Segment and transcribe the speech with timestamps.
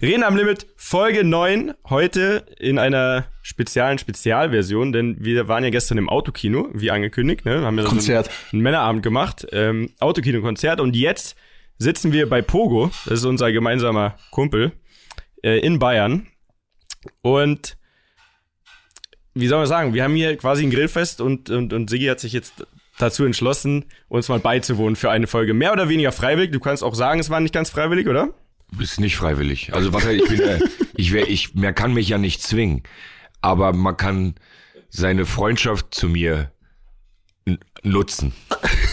[0.00, 5.98] Reden am Limit, Folge 9, heute in einer speziellen Spezialversion, denn wir waren ja gestern
[5.98, 7.62] im Autokino, wie angekündigt, ne?
[7.62, 8.28] Haben wir so Konzert.
[8.28, 11.36] einen, einen Männerabend gemacht, ähm, Autokino-Konzert und jetzt
[11.78, 14.70] sitzen wir bei Pogo, das ist unser gemeinsamer Kumpel,
[15.42, 16.28] äh, in Bayern
[17.22, 17.76] und
[19.34, 22.20] wie soll man sagen, wir haben hier quasi ein Grillfest und, und, und Sigi hat
[22.20, 22.64] sich jetzt
[22.98, 25.54] dazu entschlossen, uns mal beizuwohnen für eine Folge.
[25.54, 26.50] Mehr oder weniger freiwillig.
[26.50, 28.34] Du kannst auch sagen, es war nicht ganz freiwillig, oder?
[28.78, 29.72] Ist nicht freiwillig.
[29.74, 30.58] Also was ich bin, äh,
[30.94, 32.82] ich wär, ich, man kann mich ja nicht zwingen,
[33.40, 34.34] aber man kann
[34.90, 36.52] seine Freundschaft zu mir
[37.82, 38.32] nutzen.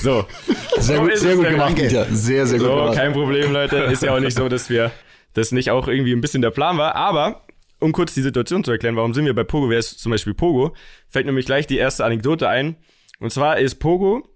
[0.02, 0.26] So.
[0.78, 1.78] Sehr So gut, sehr gut gemacht.
[1.78, 2.06] Dieter.
[2.06, 2.96] Sehr, sehr gut So, gemacht.
[2.96, 3.78] kein Problem, Leute.
[3.78, 4.92] Ist ja auch nicht so, dass wir
[5.34, 6.96] das nicht auch irgendwie ein bisschen der Plan war.
[6.96, 7.46] Aber
[7.80, 9.70] um kurz die Situation zu erklären, warum sind wir bei Pogo?
[9.70, 10.74] Wer ist zum Beispiel Pogo?
[11.10, 12.78] Fällt nämlich gleich die erste Anekdote ein.
[13.20, 14.28] Und zwar ist Pogo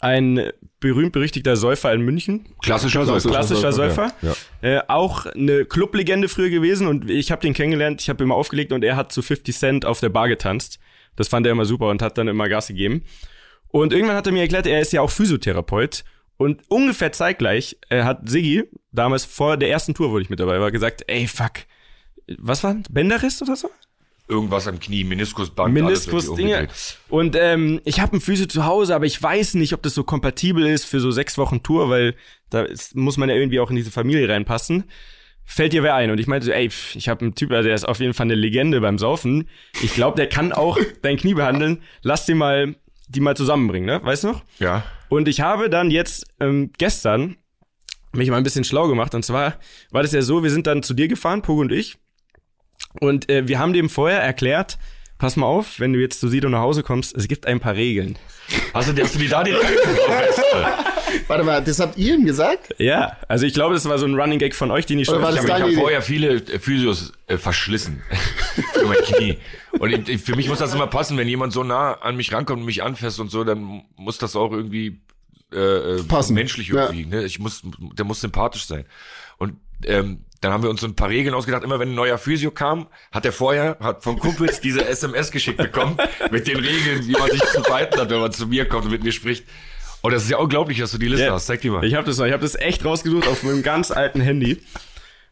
[0.00, 0.50] ein
[0.80, 2.46] berühmt-berüchtigter Säufer in München.
[2.62, 3.28] Klassischer Säufer.
[3.30, 4.12] Klassischer Säufer.
[4.22, 8.34] Ja, Äh, auch eine Clublegende früher gewesen und ich habe den kennengelernt, ich habe immer
[8.34, 10.78] aufgelegt und er hat zu 50 Cent auf der Bar getanzt.
[11.16, 13.04] Das fand er immer super und hat dann immer Gas gegeben.
[13.68, 16.04] Und irgendwann hat er mir erklärt, er ist ja auch Physiotherapeut.
[16.36, 20.60] Und ungefähr zeitgleich äh, hat Siggi, damals vor der ersten Tour, wo ich mit dabei
[20.60, 21.52] war, gesagt, ey, fuck,
[22.38, 22.76] was war?
[22.90, 23.70] Bänderriss oder so?
[24.28, 25.72] Irgendwas am Knie, Meniskusband.
[25.72, 26.54] Meniskus alles Dinge.
[26.54, 26.74] irgendwie
[27.08, 30.02] Und ähm, ich habe einen Physio zu Hause, aber ich weiß nicht, ob das so
[30.02, 32.16] kompatibel ist für so sechs Wochen Tour, weil
[32.50, 34.84] da ist, muss man ja irgendwie auch in diese Familie reinpassen.
[35.44, 36.10] Fällt dir wer ein?
[36.10, 38.24] Und ich meinte so, ey, ich habe einen Typ, also der ist auf jeden Fall
[38.24, 39.48] eine Legende beim Saufen.
[39.80, 41.82] Ich glaube, der kann auch dein Knie behandeln.
[42.02, 42.74] Lass den mal,
[43.08, 44.00] die mal zusammenbringen, ne?
[44.02, 44.42] Weißt du noch?
[44.58, 44.84] Ja.
[45.08, 47.36] Und ich habe dann jetzt ähm, gestern
[48.12, 49.14] mich mal ein bisschen schlau gemacht.
[49.14, 49.54] Und zwar
[49.90, 51.96] war das ja so, wir sind dann zu dir gefahren, Pogo und ich.
[53.00, 54.78] Und äh, wir haben dem vorher erklärt,
[55.18, 57.74] pass mal auf, wenn du jetzt zu Sido nach Hause kommst, es gibt ein paar
[57.74, 58.18] Regeln.
[58.74, 59.64] Hast du, hast du die da direkt?
[61.28, 62.74] Warte mal, das habt ihr ihm gesagt?
[62.78, 65.22] Ja, also ich glaube, das war so ein Running Gag von euch, den ich schon
[65.22, 68.02] war Ich habe hab vorher viele äh, Physios äh, verschlissen
[68.74, 69.38] für mein Knie.
[69.78, 72.32] Und ich, ich- für mich muss das immer passen, wenn jemand so nah an mich
[72.32, 75.00] rankommt und mich anfasst und so, dann muss das auch irgendwie
[75.52, 76.34] äh, äh, Passen.
[76.34, 76.84] menschlich Ja.
[76.86, 77.06] irgendwie.
[77.06, 77.24] Ne?
[77.24, 77.62] Ich muss,
[77.96, 78.84] der muss sympathisch sein.
[79.84, 81.64] Ähm, dann haben wir uns so ein paar Regeln ausgedacht.
[81.64, 85.58] Immer wenn ein neuer Physio kam, hat er vorher hat vom Kumpels diese SMS geschickt
[85.58, 85.96] bekommen
[86.30, 88.90] mit den Regeln, wie man sich zu verhalten hat, wenn man zu mir kommt und
[88.92, 89.44] mit mir spricht.
[90.02, 91.32] Und das ist ja unglaublich, dass du die Liste Ja.
[91.32, 91.46] hast.
[91.46, 91.84] Zeig die mal.
[91.84, 94.62] Ich habe das, ich habe das echt rausgesucht auf meinem ganz alten Handy.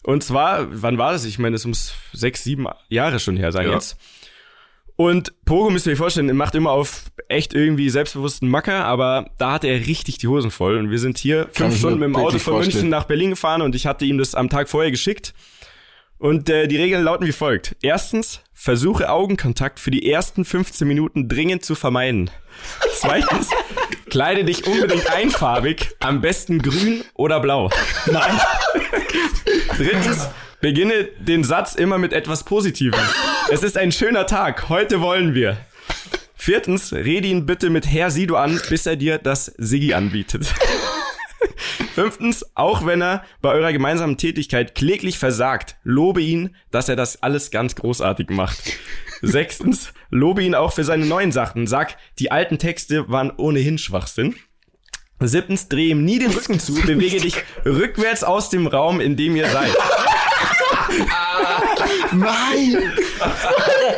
[0.02, 1.24] Und zwar, wann war das?
[1.24, 3.74] Ich meine, es muss sechs, sieben Jahre schon her sein Ja.
[3.74, 3.96] jetzt.
[4.96, 9.30] Und Pogo müsst ihr euch vorstellen, er macht immer auf echt irgendwie selbstbewussten Macker, aber
[9.38, 10.76] da hatte er richtig die Hosen voll.
[10.76, 12.90] Und wir sind hier Kann fünf Stunden mit dem Auto von München vorstellen.
[12.90, 15.34] nach Berlin gefahren und ich hatte ihm das am Tag vorher geschickt.
[16.18, 17.76] Und äh, die Regeln lauten wie folgt.
[17.82, 22.30] Erstens, versuche Augenkontakt für die ersten 15 Minuten dringend zu vermeiden.
[22.94, 23.50] Zweitens,
[24.10, 27.68] kleide dich unbedingt einfarbig, am besten grün oder blau.
[28.06, 28.40] Nein.
[29.76, 30.28] Drittens,
[30.64, 32.98] beginne den Satz immer mit etwas Positivem.
[33.50, 35.58] Es ist ein schöner Tag, heute wollen wir.
[36.34, 40.46] Viertens, rede ihn bitte mit Herr Sido an, bis er dir das Siggi anbietet.
[41.94, 47.22] Fünftens, auch wenn er bei eurer gemeinsamen Tätigkeit kläglich versagt, lobe ihn, dass er das
[47.22, 48.62] alles ganz großartig macht.
[49.20, 51.66] Sechstens, lobe ihn auch für seine neuen Sachen.
[51.66, 54.34] Sag, die alten Texte waren ohnehin Schwachsinn.
[55.20, 57.36] Siebtens, dreh ihm nie den Rücken zu, bewege dich
[57.66, 59.74] rückwärts aus dem Raum, in dem ihr seid.
[62.12, 62.92] Nein!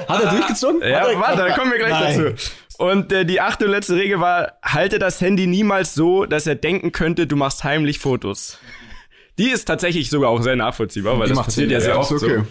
[0.08, 0.80] Hat er durchgezogen?
[0.82, 2.18] Ja, warte, da kommen wir gleich Nein.
[2.36, 2.50] dazu.
[2.78, 6.54] Und äh, die achte und letzte Regel war, halte das Handy niemals so, dass er
[6.54, 8.58] denken könnte, du machst heimlich Fotos.
[9.38, 12.38] Die ist tatsächlich sogar auch sehr nachvollziehbar, weil Die das passiert ja sehr oft okay.
[12.38, 12.46] so.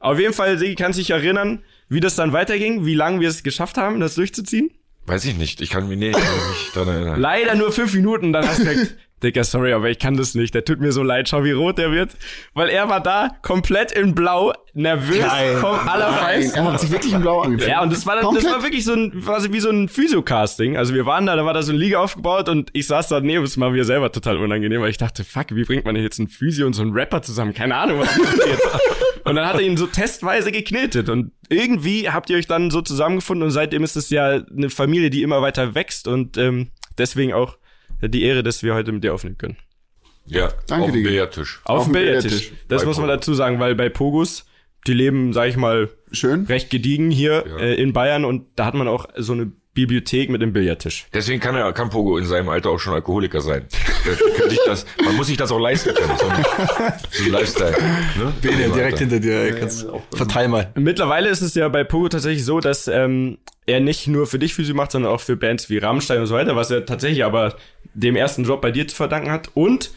[0.00, 3.42] Auf jeden Fall, Sigi, kannst dich erinnern, wie das dann weiterging, wie lange wir es
[3.42, 4.70] geschafft haben, das durchzuziehen?
[5.06, 5.60] Weiß ich nicht.
[5.62, 7.20] Ich kann mich nicht, ich kann mich daran erinnern.
[7.20, 8.64] Leider nur fünf Minuten, dann hast du
[9.22, 10.54] Dicker, sorry, aber ich kann das nicht.
[10.54, 12.12] Der tut mir so leid, schau wie rot der wird.
[12.54, 15.24] Weil er war da, komplett in blau, nervös
[15.60, 16.64] vom Allerfeinsten.
[16.64, 17.70] er hat sich wirklich im Blau angezogen.
[17.70, 19.88] Ja, und das war dann, das war wirklich so ein, war so wie so ein
[19.88, 20.76] Physio-Casting.
[20.76, 23.20] Also wir waren da, da war da so eine Liga aufgebaut und ich saß da
[23.20, 26.04] neben, es war mir selber total unangenehm, weil ich dachte, fuck, wie bringt man denn
[26.04, 27.54] jetzt einen Physio und so einen Rapper zusammen?
[27.54, 28.60] Keine Ahnung, was passiert.
[29.24, 32.80] und dann hat er ihn so testweise geknetet und irgendwie habt ihr euch dann so
[32.80, 37.32] zusammengefunden und seitdem ist es ja eine Familie, die immer weiter wächst und ähm, deswegen
[37.32, 37.56] auch
[38.02, 39.56] die Ehre, dass wir heute mit dir aufnehmen können.
[40.26, 41.02] Ja, Danke, auf dem.
[41.02, 41.60] Billardtisch.
[41.64, 42.30] Auf, Auf dem Billardtisch.
[42.32, 42.52] Billardtisch.
[42.68, 44.44] Das Bei muss man dazu sagen, weil bei Pogos,
[44.86, 46.44] die leben, sag ich mal, Schön.
[46.46, 47.56] recht gediegen hier Ja.
[47.58, 51.06] äh, in Bayern und da hat man auch so eine Bibliothek mit dem Billardtisch.
[51.14, 53.64] Deswegen kann er, kann Pogo in seinem Alter auch schon Alkoholiker sein.
[54.48, 56.18] Sich das, man muss sich das auch leisten können.
[56.18, 56.44] So ein,
[57.10, 57.76] so ein Lifestyle.
[58.18, 58.32] Ne?
[58.42, 59.54] Bene, direkt hinter dir.
[59.54, 60.72] Kannst, verteil mal.
[60.74, 64.52] Mittlerweile ist es ja bei Pogo tatsächlich so, dass ähm, er nicht nur für dich
[64.52, 67.54] Physio macht, sondern auch für Bands wie Rammstein und so weiter, was er tatsächlich aber
[67.94, 69.50] dem ersten Job bei dir zu verdanken hat.
[69.54, 69.92] Und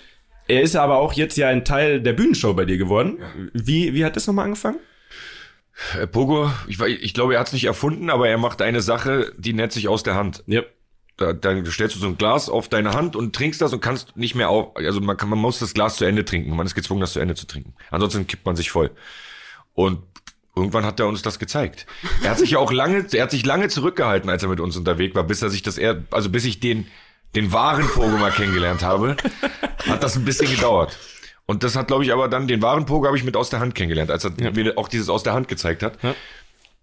[0.47, 3.17] er ist aber auch jetzt ja ein Teil der Bühnenshow bei dir geworden.
[3.53, 4.77] Wie, wie hat das nochmal angefangen?
[5.99, 9.33] Äh, Pogo, ich, ich glaube, er hat es nicht erfunden, aber er macht eine Sache,
[9.37, 10.43] die nennt sich aus der Hand.
[10.47, 10.63] Ja.
[11.17, 14.17] Da, dann stellst du so ein Glas auf deine Hand und trinkst das und kannst
[14.17, 14.75] nicht mehr auf.
[14.75, 16.55] Also man, kann, man muss das Glas zu Ende trinken.
[16.55, 17.73] Man ist gezwungen, das zu Ende zu trinken.
[17.91, 18.91] Ansonsten kippt man sich voll.
[19.73, 20.01] Und
[20.55, 21.85] irgendwann hat er uns das gezeigt.
[22.23, 24.77] Er hat sich ja auch lange, er hat sich lange zurückgehalten, als er mit uns
[24.77, 26.87] unterwegs war, bis er sich das er, also bis ich den,
[27.35, 29.15] den wahren Pogo mal kennengelernt habe,
[29.87, 30.97] hat das ein bisschen gedauert.
[31.51, 33.59] Und das hat, glaube ich, aber dann den wahren Pogo habe ich mit aus der
[33.59, 36.01] Hand kennengelernt, als er mir auch dieses aus der Hand gezeigt hat.
[36.01, 36.15] Ja.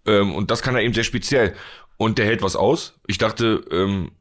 [0.05, 1.55] Ähm, und das kann er eben sehr speziell.
[1.97, 2.93] Und der hält was aus.
[3.07, 4.11] Ich dachte, ähm,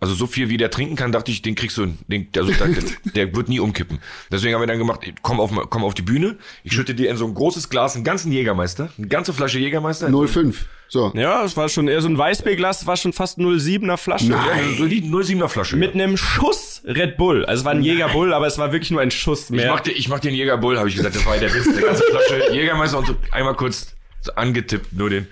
[0.00, 2.68] also so viel wie der trinken kann, dachte ich, den kriegst du, den, also der,
[3.14, 4.00] der wird nie umkippen.
[4.32, 7.16] Deswegen haben wir dann gemacht, komm auf, komm auf die Bühne, ich schütte dir in
[7.16, 10.10] so ein großes Glas einen ganzen Jägermeister, eine ganze Flasche Jägermeister.
[10.10, 10.66] 05.
[10.88, 11.12] So.
[11.14, 14.32] Ja, es war schon eher so ein Weißbierglas, das war schon fast 07er Flasche.
[14.32, 14.40] Ja,
[14.76, 15.76] so die 07er Flasche.
[15.76, 17.44] Mit einem Schuss Red Bull.
[17.44, 19.72] Also es war ein Jäger Bull, aber es war wirklich nur ein Schuss ich mehr.
[19.72, 21.80] mach, den, ich mach den Jäger Bull, habe ich gesagt, das war der Witz, eine
[21.80, 23.94] ganze Flasche Jägermeister und so einmal kurz
[24.36, 25.26] angetippt, nur den,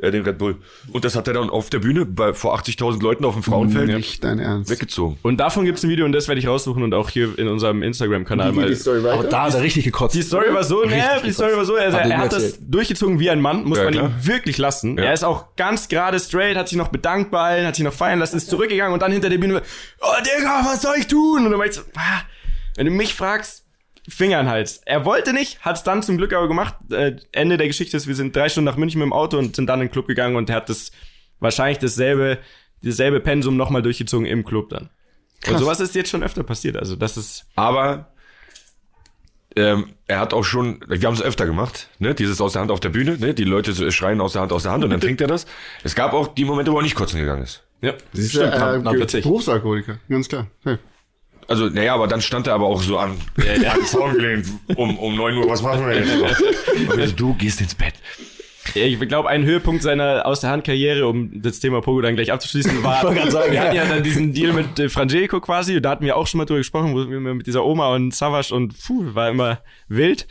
[0.00, 0.56] äh, den Red Bull.
[0.92, 3.88] Und das hat er dann auf der Bühne bei, vor 80.000 Leuten auf dem Frauenfeld
[3.88, 4.70] Nicht dein Ernst.
[4.70, 5.18] weggezogen.
[5.22, 7.82] Und davon gibt's ein Video und das werde ich raussuchen und auch hier in unserem
[7.82, 8.68] Instagram-Kanal mal.
[8.68, 9.14] die Story weiter?
[9.20, 10.14] Aber da hat er richtig gekotzt.
[10.14, 13.30] Die Story war so, ne, die Story war so, er er hat das durchgezogen wie
[13.30, 14.06] ein Mann, muss Ja, man klar.
[14.10, 14.96] ihm wirklich lassen.
[14.98, 15.04] Ja.
[15.04, 17.92] Er ist auch ganz gerade straight, hat sich noch bedankt bei allen, hat sich noch
[17.92, 19.62] feiern lassen, ist zurückgegangen und dann hinter der Bühne,
[20.00, 21.44] oh Digga, was soll ich tun?
[21.44, 22.22] Und du meinst, ah,
[22.76, 23.65] wenn du mich fragst,
[24.08, 24.80] Finger in den Hals.
[24.84, 26.76] Er wollte nicht, hat es dann zum Glück aber gemacht.
[26.90, 29.56] Äh, Ende der Geschichte ist, wir sind drei Stunden nach München mit dem Auto und
[29.56, 30.92] sind dann in den Club gegangen und er hat das
[31.40, 32.38] wahrscheinlich dasselbe,
[32.82, 34.90] dasselbe Pensum nochmal durchgezogen im Club dann.
[35.48, 36.76] Und sowas ist jetzt schon öfter passiert.
[36.76, 38.12] Also das ist Aber
[39.54, 42.14] ähm, er hat auch schon, wir haben es öfter gemacht, ne?
[42.14, 43.32] Dieses aus der Hand auf der Bühne, ne?
[43.34, 45.46] Die Leute so schreien aus der Hand, aus der Hand und dann trinkt er das.
[45.82, 47.62] Es gab auch die Momente, wo er nicht kotzen gegangen ist.
[47.80, 49.22] ja, Siehst du, stimmt, äh, Ge- witzig.
[49.24, 50.46] Berufsalkoholiker, ganz klar.
[50.64, 50.76] Hey.
[51.48, 54.98] Also, naja, aber dann stand er aber auch so an, hat den Zaun gelehnt, um,
[54.98, 56.12] um 9 Uhr, was machen wir jetzt?
[56.12, 57.94] Und ich so, du gehst ins Bett.
[58.74, 62.16] Ja, Ich glaube, ein Höhepunkt seiner aus der Hand Karriere, um das Thema Pogo dann
[62.16, 63.60] gleich abzuschließen, war, sagen, wir ja.
[63.62, 66.44] hatten ja dann diesen Deal mit äh, Frangelico quasi, da hatten wir auch schon mal
[66.44, 70.26] drüber gesprochen, wo wir mit dieser Oma und Savas und puh, war immer wild.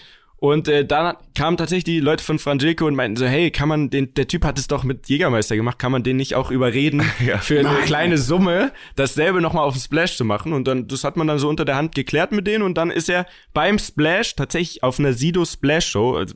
[0.46, 3.90] Und äh, dann kamen tatsächlich die Leute von Frangelico und meinten so, hey, kann man
[3.90, 7.02] den, der Typ hat es doch mit Jägermeister gemacht, kann man den nicht auch überreden,
[7.42, 10.54] für eine kleine Summe dasselbe nochmal auf dem Splash zu machen?
[10.54, 12.92] Und dann, das hat man dann so unter der Hand geklärt mit denen und dann
[12.92, 13.26] ist er
[13.56, 16.36] beim Splash tatsächlich auf einer Sido Splash Show, also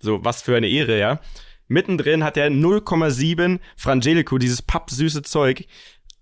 [0.00, 1.18] so was für eine Ehre, ja.
[1.66, 5.66] Mittendrin hat er 0,7 Frangelico, dieses pappsüße Zeug,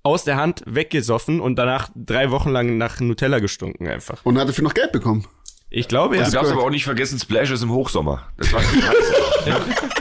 [0.03, 4.25] aus der Hand weggesoffen und danach drei Wochen lang nach Nutella gestunken einfach.
[4.25, 5.27] Und hat dafür noch Geld bekommen.
[5.71, 6.25] Ich glaube, ja.
[6.25, 8.23] Du darfst aber auch nicht vergessen, Splash ist im Hochsommer.
[8.37, 9.13] Das war richtig heiß.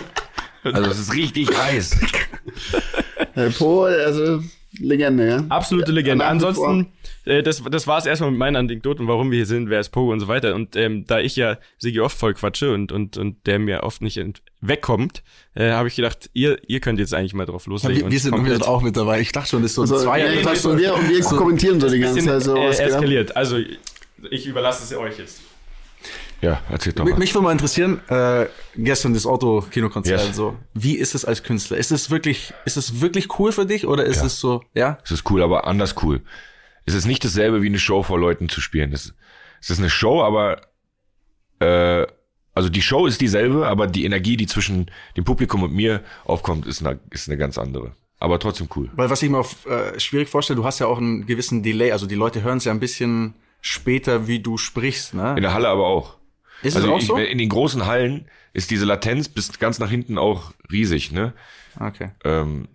[0.64, 1.96] Also, es ist richtig heiß.
[3.34, 4.42] Herr Po, also
[4.80, 5.44] Legende, ja.
[5.50, 6.26] Absolute Legende.
[6.26, 6.88] Wie Ansonsten,
[7.26, 9.90] äh, das, das war es erstmal mit meinen Anekdoten, warum wir hier sind, wer ist
[9.90, 10.56] Pogo und so weiter.
[10.56, 14.02] Und ähm, da ich ja Sigi oft voll quatsche und, und, und der mir oft
[14.02, 14.20] nicht
[14.62, 15.22] wegkommt,
[15.54, 17.98] äh, habe ich gedacht, ihr, ihr könnt jetzt eigentlich mal drauf loslegen.
[17.98, 19.22] wir, wir und sind komplett wir auch mit dabei.
[19.22, 20.34] Ich dachte schon, das ist so ein Also, Zweier.
[20.34, 22.56] ja, und wir, und wir kommentieren so die ganze Zeit so.
[22.56, 23.36] äh, eskaliert.
[23.36, 23.60] Also
[24.30, 25.42] ich überlasse es euch jetzt.
[26.42, 27.18] Ja, erzähl doch mal.
[27.18, 28.46] mich würde mal interessieren, äh,
[28.76, 30.36] gestern das Auto-Kinokonzert, Yes.
[30.36, 30.56] so.
[30.74, 31.78] Wie ist es als Künstler?
[31.78, 34.26] Ist es wirklich, ist es wirklich cool für dich oder ist Ja.
[34.26, 34.98] es so, ja?
[35.04, 36.22] Es ist cool, aber anders cool.
[36.86, 38.94] Es ist nicht dasselbe wie eine Show vor Leuten zu spielen.
[38.94, 39.14] Es,
[39.62, 40.62] es ist eine Show, aber
[41.60, 42.06] äh,
[42.54, 46.66] also die Show ist dieselbe, aber die Energie, die zwischen dem Publikum und mir aufkommt,
[46.68, 47.94] ist eine, ist eine ganz andere.
[48.20, 48.90] Aber trotzdem cool.
[48.96, 51.92] Weil was ich mir auf, äh, schwierig vorstelle, du hast ja auch einen gewissen Delay,
[51.92, 55.34] also die Leute hören es ja ein bisschen später, wie du sprichst, ne?
[55.36, 56.18] In der Halle aber auch.
[56.64, 57.18] Ist Also es auch ich, so?
[57.18, 61.34] in den großen Hallen ist diese Latenz bis ganz nach hinten auch riesig, ne?
[61.80, 62.10] Okay.
[62.24, 62.68] Ähm,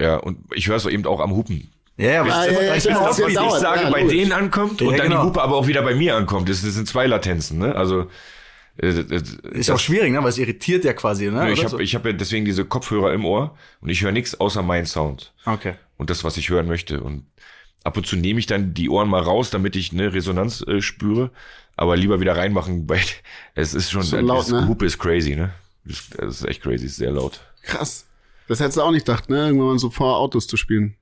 [0.00, 1.70] ja, und ich höre es eben auch am Hupen.
[1.96, 4.16] Ja, ja, Ah, was, ja, ja, ja, ja, was, ja, ich sage, ja, bei logisch.
[4.16, 5.22] denen ankommt Ja, und dann genau.
[5.22, 6.48] die Hupe aber auch wieder bei mir ankommt.
[6.48, 7.74] Das, das sind zwei Latenzen, ne?
[7.74, 8.08] Also
[8.80, 10.22] äh, äh, ist auch schwierig, ne?
[10.22, 11.50] Weil es irritiert ja quasi, ne?
[11.50, 11.78] ich habe so?
[11.80, 15.32] ich hab ja deswegen diese Kopfhörer im Ohr und ich höre nichts außer meinen Sound
[15.44, 15.74] Okay.
[15.96, 17.00] und das, was ich hören möchte.
[17.00, 17.26] Und
[17.82, 20.80] ab und zu nehme ich dann die Ohren mal raus, damit ich eine Resonanz äh,
[20.80, 21.32] spüre,
[21.78, 23.00] aber lieber wieder reinmachen, weil
[23.54, 24.68] es ist schon, So laut, das ne?
[24.68, 25.52] Hupe ist crazy, ne?
[25.84, 27.40] Das, ist echt crazy, ist sehr laut.
[27.62, 28.04] Krass.
[28.48, 29.46] Das hättest du auch nicht gedacht, ne?
[29.46, 30.96] Irgendwann mal so vor Autos zu spielen.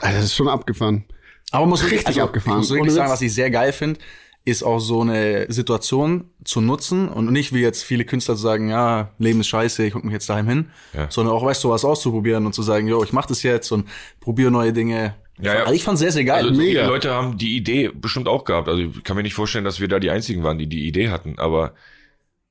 [0.00, 1.04] Das ist schon abgefahren.
[1.50, 2.60] Aber man muss Richtig also, abgefahren.
[2.60, 4.00] Ich muss wirklich sagen, was ich sehr geil finde,
[4.44, 8.70] ist auch so eine Situation zu nutzen und nicht wie jetzt viele Künstler zu sagen,
[8.70, 11.10] ja, Leben ist scheiße, ich guck mich jetzt daheim hin, Ja.
[11.10, 13.88] sondern auch, weißt du, was auszuprobieren und zu sagen, jo, ich mach das jetzt und
[14.20, 15.14] probiere neue Dinge.
[15.40, 15.60] Ja, ja.
[15.62, 16.44] Also ich fand's sehr, sehr geil.
[16.46, 16.80] Also Mega.
[16.80, 18.68] viele Leute haben die Idee bestimmt auch gehabt.
[18.68, 21.10] Also ich kann mir nicht vorstellen, dass wir da die einzigen waren, die die Idee
[21.10, 21.38] hatten.
[21.38, 21.74] Aber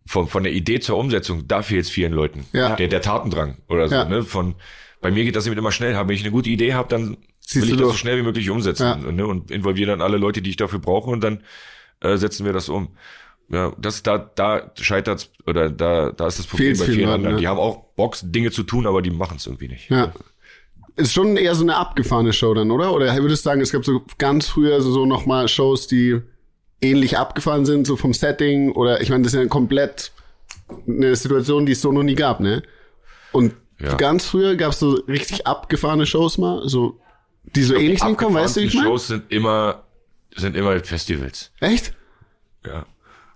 [0.06, 2.46] von, von der Idee zur Umsetzung, da fehlt es vielen Leuten.
[2.54, 2.76] Ja.
[2.76, 3.96] Der, der Tatendrang oder so.
[3.96, 4.06] Ja.
[4.06, 4.24] Ne?
[4.24, 4.56] Von,
[5.02, 5.96] bei mir geht das eben immer schnell.
[5.96, 7.98] Wenn ich eine gute Idee habe, dann Ziehst will ich das so durch.
[8.00, 8.96] schnell wie möglich umsetzen Ja.
[9.12, 9.26] ne?
[9.28, 11.44] und involviere dann alle Leute, die ich dafür brauche und dann
[12.02, 12.90] äh, setzen wir das um.
[13.50, 17.36] Ja, das da da scheitert's oder da da ist das Problem Fehlt's bei vielen anderen.
[17.36, 17.40] ja.
[17.40, 19.90] Die haben auch Bock Dinge zu tun, aber die machen es irgendwie nicht.
[19.90, 20.12] Ja.
[20.98, 22.92] Ist schon eher so eine abgefahrene Show dann, oder?
[22.94, 26.22] Oder würdest du sagen, es gab so ganz früher so, so nochmal Shows, die
[26.82, 28.72] ähnlich abgefahren sind, so vom Setting?
[28.72, 30.12] Oder ich meine, das ist ja komplett
[30.88, 32.64] eine Situation, die es so noch nie gab, ne?
[33.32, 33.94] Und Ja.
[33.96, 37.00] ganz früher gab es so richtig abgefahrene Shows mal, so
[37.56, 38.90] die so ähnlich hinkommen, weißt du, wie ich Die meine?
[38.90, 39.84] Shows sind immer
[40.36, 41.52] sind immer Festivals.
[41.62, 41.94] Echt?
[42.66, 42.86] Ja.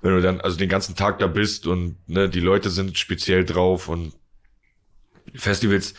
[0.02, 3.46] Wenn du dann also den ganzen Tag da bist und ne, die Leute sind speziell
[3.46, 4.14] drauf und
[5.36, 5.94] Festivals,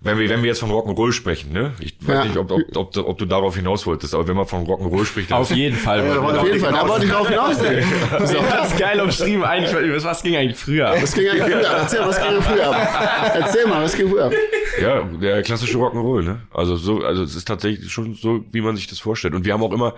[0.00, 1.74] wenn wir, wenn wir jetzt von Rock'n'Roll sprechen, ne?
[1.80, 2.24] Ich weiß Ja.
[2.24, 5.04] nicht, ob, ob, ob, du- ob du darauf hinaus wolltest, aber wenn man von Rock'n'Roll
[5.04, 6.06] spricht, dann Auf jeden Fall.
[6.06, 7.56] Ja, auf jeden Fall, da wollte ich drauf hinaus.
[8.10, 9.42] Das ist geil umschrieben.
[9.44, 10.88] Eigentlich, was ging eigentlich früher?
[10.90, 11.02] ab?
[11.02, 11.76] Was ging eigentlich früher ab?
[11.82, 13.32] Erzähl, was ging früher ab?
[13.34, 14.32] Erzähl mal, was ging früher ab?
[14.80, 16.42] Ja, der klassische Rock'n'Roll, ne?
[16.52, 19.34] Also so, also es ist tatsächlich schon so, wie man sich das vorstellt.
[19.34, 19.94] Und wir haben auch immer,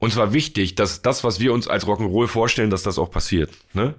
[0.00, 3.50] uns war wichtig, dass das, was wir uns als Rock'n'Roll vorstellen, dass das auch passiert,
[3.72, 3.94] ne?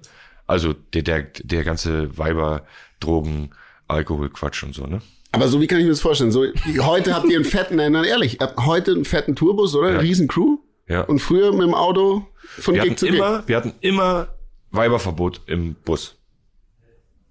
[0.46, 2.66] Also der, der, der ganze Weiber,
[3.00, 3.50] Drogen,
[3.88, 5.00] Alkohol, Quatsch und so, ne?
[5.34, 6.30] Aber so, wie kann ich mir das vorstellen?
[6.30, 6.44] So,
[6.80, 9.92] heute habt ihr einen fetten, nein, nein, ehrlich, ihr habt heute einen fetten Tourbus, oder?
[9.92, 9.98] Ja.
[9.98, 10.58] Riesen-Crew?
[10.88, 11.02] Ja.
[11.02, 12.26] Und früher mit dem Auto
[12.58, 13.16] von wir Gig zu Gig?
[13.16, 14.28] immer, wir hatten immer
[14.70, 16.16] Weiberverbot im Bus.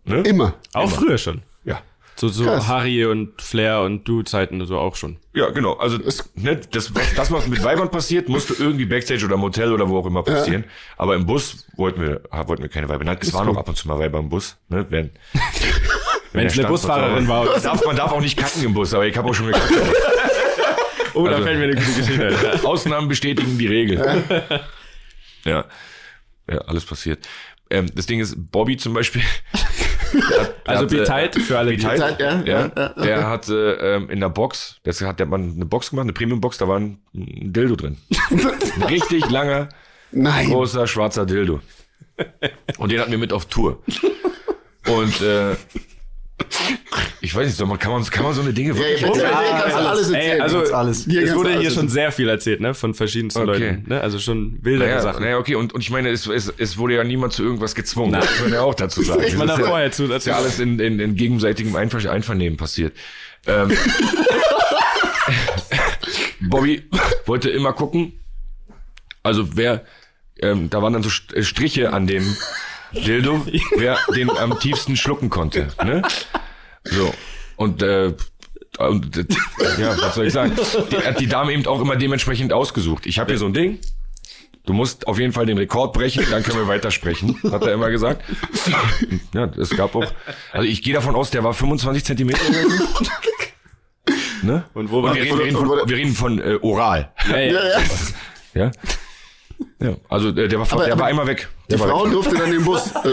[0.05, 0.21] Ne?
[0.21, 0.55] Immer.
[0.73, 1.43] Auch früher schon.
[1.63, 1.81] Ja.
[2.15, 2.67] So, so Krass.
[2.67, 5.17] Harry und Flair und Du-Zeiten so auch schon.
[5.33, 5.73] Ja, genau.
[5.73, 5.97] Also
[6.35, 9.89] ne, das, was, das, was mit Weibern passiert, musste irgendwie Backstage oder im Hotel oder
[9.89, 10.65] wo auch immer passieren.
[10.97, 13.03] Aber im Bus wollten wir, wollten wir keine Weiber.
[13.03, 14.57] Nein, es waren noch ab und zu mal Weiber im Bus.
[14.69, 15.11] Ne, wenn
[16.33, 17.45] Wenn es eine Busfahrerin war.
[17.45, 19.71] Man darf, man darf auch nicht kacken im Bus, aber ich habe auch schon gekackt.
[21.15, 22.61] Oh, da Also- fällt mir eine gute Geschichte ein.
[22.65, 24.23] Ausnahmen bestätigen die Regel.
[25.45, 25.65] Ja.
[26.49, 27.27] ja, alles passiert.
[27.69, 29.21] Ähm, das Ding ist, Bobby zum Beispiel.
[29.21, 34.21] hat- Also hat, äh, für alle, Be-Tight, ja, ja, ja, Der hat äh, ähm, in
[34.21, 37.51] der Box, das hat der Mann eine Box gemacht, eine Premium-Box, da war ein, ein
[37.53, 37.97] Dildo drin.
[38.31, 39.69] ein richtig langer,
[40.11, 40.49] Nein.
[40.49, 41.59] großer, schwarzer Dildo.
[42.77, 43.83] Und den hatten wir mit auf Tour.
[44.87, 45.55] Und äh,
[47.21, 49.07] ich weiß nicht, soll man, kann, man, kann man so eine Dinge Ja, wirklich ja,
[49.07, 49.31] erzählen?
[49.31, 50.31] ja, kannst du alles erzählen.
[50.31, 51.05] Ey, also alles.
[51.05, 52.73] Hier es wurde du hier alles schon sehr viel erzählt, ne?
[52.73, 53.51] Von verschiedensten Okay.
[53.69, 53.83] Leuten.
[53.87, 54.01] Ne?
[54.01, 55.23] Also schon wildere Naja, Sachen.
[55.23, 58.13] naja, okay, und, und ich meine, es, es, es wurde ja niemand zu irgendwas gezwungen.
[58.13, 59.23] Das muss man ja auch dazu sagen.
[59.23, 62.57] Ich ist da ja- vorher zu ist ja alles in, in, in gegenseitigem Einver Einvernehmen
[62.57, 62.93] passiert.
[63.47, 63.71] Ähm,
[66.41, 66.83] Bobby
[67.25, 68.13] wollte immer gucken,
[69.21, 69.85] also wer,
[70.41, 72.35] ähm, da waren dann so äh, Striche an dem
[72.93, 73.45] Dildo,
[73.77, 75.67] wer den am tiefsten schlucken konnte.
[75.83, 76.01] Ne?
[76.83, 77.13] So.
[77.55, 78.13] Und, äh,
[78.79, 79.25] und äh,
[79.79, 80.53] ja, was soll ich sagen?
[80.91, 83.05] Die hat die Dame eben auch immer dementsprechend ausgesucht.
[83.05, 83.79] Ich habe hier so ein Ding.
[84.65, 87.89] Du musst auf jeden Fall den Rekord brechen, dann können wir weitersprechen, hat er immer
[87.89, 88.23] gesagt.
[89.33, 90.05] Ja, es gab auch.
[90.53, 92.39] Also ich gehe davon aus, der war 25 Zentimeter.
[94.41, 94.63] Ne?
[94.73, 97.11] Und wo war wir, reden, wir, reden von, wir reden von äh, oral.
[97.31, 97.81] Ey, Ja, ja.
[98.53, 98.71] Ja.
[99.83, 101.47] Ja, also äh, der war, Aber- der aber war einmal weg.
[101.67, 102.11] Die Der war Frau weg.
[102.13, 102.91] durfte dann den Bus.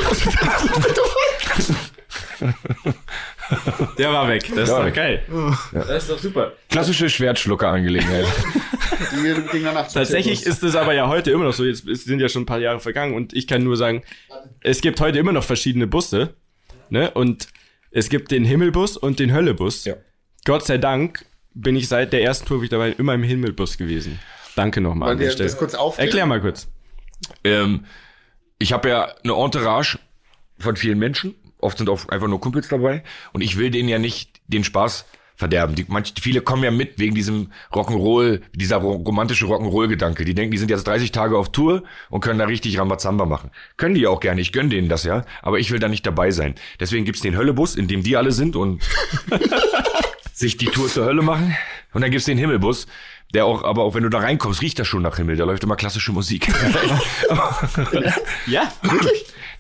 [3.99, 4.45] Der war weg.
[4.55, 4.85] Das ist Ja.
[4.87, 5.23] doch geil.
[5.73, 6.53] Das ist doch super.
[6.71, 8.25] Klassische Schwertschlucker-Angelegenheit.
[9.53, 9.63] Die
[9.93, 11.65] Tatsächlich ist es aber ja heute immer noch so.
[11.65, 14.03] Jetzt es sind ja schon ein paar Jahre vergangen und ich kann nur sagen,
[14.61, 16.35] es gibt heute immer noch verschiedene Busse.
[16.91, 17.11] Ne?
[17.11, 17.49] Und
[17.91, 19.85] es gibt den Himmelbus und den Höllebus.
[19.85, 19.95] Ja.
[20.45, 23.77] Gott sei Dank bin ich seit der ersten Tour, wo ich dabei immer im Himmelbus
[23.79, 24.21] gewesen.
[24.61, 25.49] Danke nochmal der Stelle.
[25.49, 26.09] das kurz aufklären?
[26.09, 26.69] Erklär mal kurz.
[27.45, 27.87] ähm,
[28.59, 29.99] ich habe ja eine Entourage
[30.59, 31.35] von vielen Menschen.
[31.59, 33.03] Oft sind auch einfach nur Kumpels dabei.
[33.33, 35.75] Und ich will denen ja nicht den Spaß verderben.
[35.75, 40.27] Die, manche, viele kommen ja mit wegen diesem Rock'n'Roll, dieser ro romantische Rock'n'Roll-Gedanke.
[40.27, 43.51] Die denken, die sind jetzt 30 Tage auf Tour und können da richtig Rambazamba machen.
[43.79, 44.43] Können die auch gerne.
[44.43, 45.25] Ich gönn denen das ja.
[45.41, 46.55] Aber ich will da nicht dabei sein.
[46.79, 48.83] Deswegen gibt's den Höllebus, in dem die alle sind und
[50.35, 51.57] sich die Tour zur Hölle machen.
[51.93, 52.87] Und dann gibt's den Himmelbus,
[53.35, 55.37] der auch, aber auch wenn du da reinkommst, riecht das schon nach Himmel.
[55.37, 56.49] Da läuft immer klassische Musik.
[58.47, 58.73] Ja,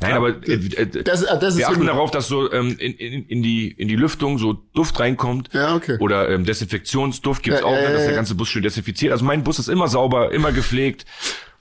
[0.00, 2.94] Nein, aber äh, äh, Das, ah, das ist wir achten darauf, dass so ähm, in,
[2.94, 5.50] in, in, die, in die Lüftung so Duft reinkommt.
[5.52, 5.98] Ja, okay.
[6.00, 9.12] Oder ähm, Desinfektionsduft gibt's Ja, auch, ne, dass der ganze Bus schön desinfiziert.
[9.12, 11.04] Also mein Bus ist immer sauber, immer gepflegt.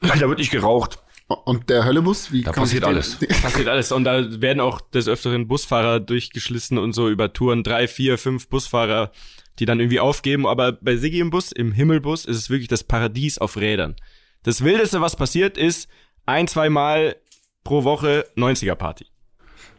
[0.02, 1.00] Da wird nicht geraucht.
[1.28, 2.32] Und der Höllebus?
[2.32, 3.18] Wie Da passiert alles.
[3.42, 3.92] passiert alles.
[3.92, 7.64] Und da werden auch des Öfteren Busfahrer durchgeschlissen und so über Touren.
[7.64, 9.12] Drei, vier, fünf Busfahrer,
[9.60, 10.48] die dann irgendwie aufgeben.
[10.48, 13.96] Aber bei Siggi im Bus, im Himmelbus, ist es wirklich das Paradies auf Rädern.
[14.44, 15.88] Das Wildeste, was passiert, ist
[16.26, 17.16] ein, zwei Mal
[17.64, 19.06] pro Woche 90er-Party.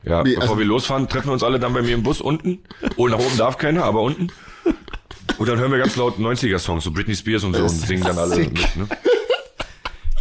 [0.05, 2.21] Ja, Wie, bevor also- wir losfahren, treffen wir uns alle dann bei mir im Bus
[2.21, 2.61] unten.
[2.97, 4.29] Oh, nach oben darf keiner, aber unten.
[5.39, 8.19] Und dann hören wir ganz laut 90er-Songs, so Britney Spears und so, und singen dann
[8.19, 8.53] alle sick.
[8.53, 8.77] mit.
[8.77, 8.89] Ne?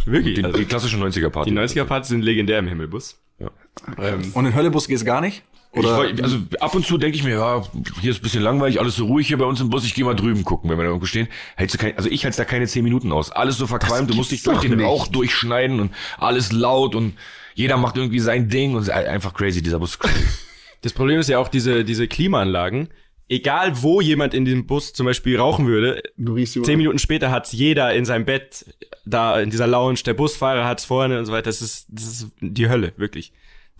[0.06, 0.36] Wirklich.
[0.36, 1.50] Die, also, die klassischen 90er-Party.
[1.50, 3.18] die 90er-Partys sind legendär im Himmelbus.
[3.38, 3.50] Ja.
[3.98, 5.42] Ähm, Und in Höllebus geht's gar nicht?
[5.72, 7.62] Ich, Oder woll- also ab und zu denke ich mir, ja,
[8.00, 10.04] hier ist ein bisschen langweilig, alles so ruhig hier bei uns im Bus, ich gehe
[10.04, 11.28] mal drüben gucken, wenn wir da irgendwo stehen.
[11.56, 13.30] Hältst du kein, also ich halte da keine zehn Minuten aus.
[13.30, 14.86] Alles so verqualmt, du musst dich durch den nicht.
[14.86, 17.14] Rauch durchschneiden und alles laut und
[17.54, 19.98] jeder macht irgendwie sein Ding und es ist einfach crazy, dieser Bus.
[20.82, 22.88] Das Problem ist ja auch diese, diese Klimaanlagen.
[23.28, 26.02] Egal wo jemand in dem Bus zum Beispiel rauchen würde,
[26.64, 28.64] zehn Minuten später hat's jeder in seinem Bett,
[29.04, 31.44] da in dieser Lounge, der Busfahrer hat's vorne und so weiter.
[31.50, 33.30] Das ist, das ist die Hölle, wirklich.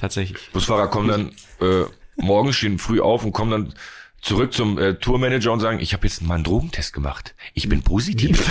[0.00, 0.50] Tatsächlich.
[0.52, 1.84] Busfahrer kommen dann äh,
[2.16, 3.74] morgens, stehen früh auf und kommen dann
[4.22, 7.34] zurück zum äh, Tourmanager und sagen, ich habe jetzt mal einen Drogentest gemacht.
[7.54, 8.50] Ich bin positiv.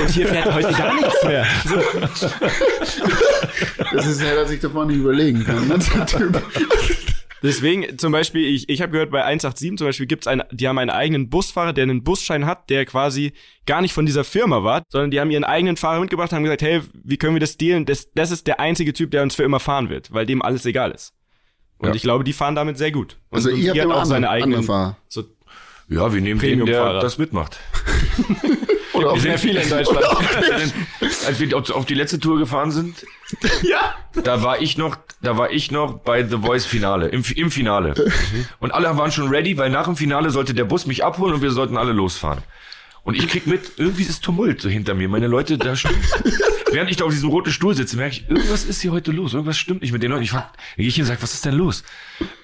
[0.00, 1.46] Und hier fährt heute gar nichts mehr.
[3.92, 5.66] Das ist ja, dass ich davon nicht überlegen kann.
[5.66, 5.78] Ne?
[7.42, 10.78] Deswegen zum Beispiel, ich, ich habe gehört, bei 187 zum Beispiel gibt's einen, die haben
[10.78, 13.32] einen eigenen Busfahrer, der einen Busschein hat, der quasi
[13.66, 16.62] gar nicht von dieser Firma war, sondern die haben ihren eigenen Fahrer mitgebracht, haben gesagt,
[16.62, 17.86] hey, wie können wir das dealen?
[17.86, 20.66] Das, das ist der einzige Typ, der uns für immer fahren wird, weil dem alles
[20.66, 21.12] egal ist.
[21.78, 21.94] Und Ja.
[21.94, 23.16] ich glaube, die fahren damit sehr gut.
[23.30, 24.96] Und, Also und ihr habt auch andere, seine eigenen, Fahrer.
[25.08, 25.22] so,
[25.88, 27.58] Ja, wir nehmen den, der das mitmacht.
[28.98, 30.04] Oder Wir sind viele in Deutschland.
[31.26, 33.06] Als wir auf auf die letzte Tour gefahren sind,
[33.62, 33.94] ja.
[34.22, 37.94] da war ich noch, da war ich noch bei The Voice Finale, im, im Finale.
[38.58, 41.42] Und alle waren schon ready, weil nach dem Finale sollte der Bus mich abholen und
[41.42, 42.42] wir sollten alle losfahren.
[43.08, 45.08] Und ich krieg mit, irgendwie ist Tumult so hinter mir.
[45.08, 45.96] Meine Leute, da stimmt.
[46.70, 49.32] Während ich da auf diesem roten Stuhl sitze, merke ich, irgendwas ist hier heute los.
[49.32, 50.24] Irgendwas stimmt nicht mit den Leuten.
[50.24, 51.84] Ich frag, dann gehe ich hin und sage, was ist denn los?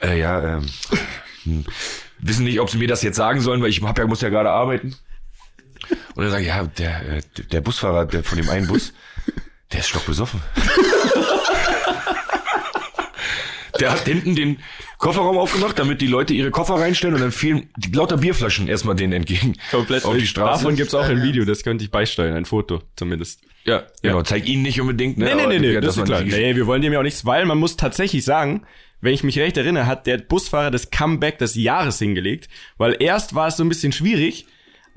[0.00, 0.66] Äh, ja, ähm,
[1.42, 1.64] hm,
[2.18, 4.30] wissen nicht, ob sie mir das jetzt sagen sollen, weil ich hab ja, muss ja
[4.30, 4.96] gerade arbeiten.
[6.14, 8.92] Und dann sage ich, ja, der, äh, der Busfahrer der von dem einen Bus,
[9.73, 10.40] der ist stockbesoffen.
[13.80, 14.59] Der hat hinten den
[14.99, 18.94] Kofferraum aufgemacht, damit die Leute ihre Koffer reinstellen und dann fielen die lauter Bierflaschen erstmal
[18.94, 19.56] denen entgegen.
[19.73, 20.62] Komplett auf die Straße.
[20.62, 23.40] Davon gibt's auch ein Video, das könnte ich beisteuern, ein Foto zumindest.
[23.64, 24.23] ja, genau.
[24.23, 25.25] Zeig ihnen nicht unbedingt, ne?
[25.25, 26.21] Nee, nee, nee, nee, ja, das ist klar.
[26.23, 28.62] Nee, wir wollen dem ja auch nichts, weil man muss tatsächlich sagen,
[29.00, 33.35] wenn ich mich recht erinnere, hat der Busfahrer das Comeback des Jahres hingelegt, weil erst
[33.35, 34.47] war es so ein bisschen schwierig,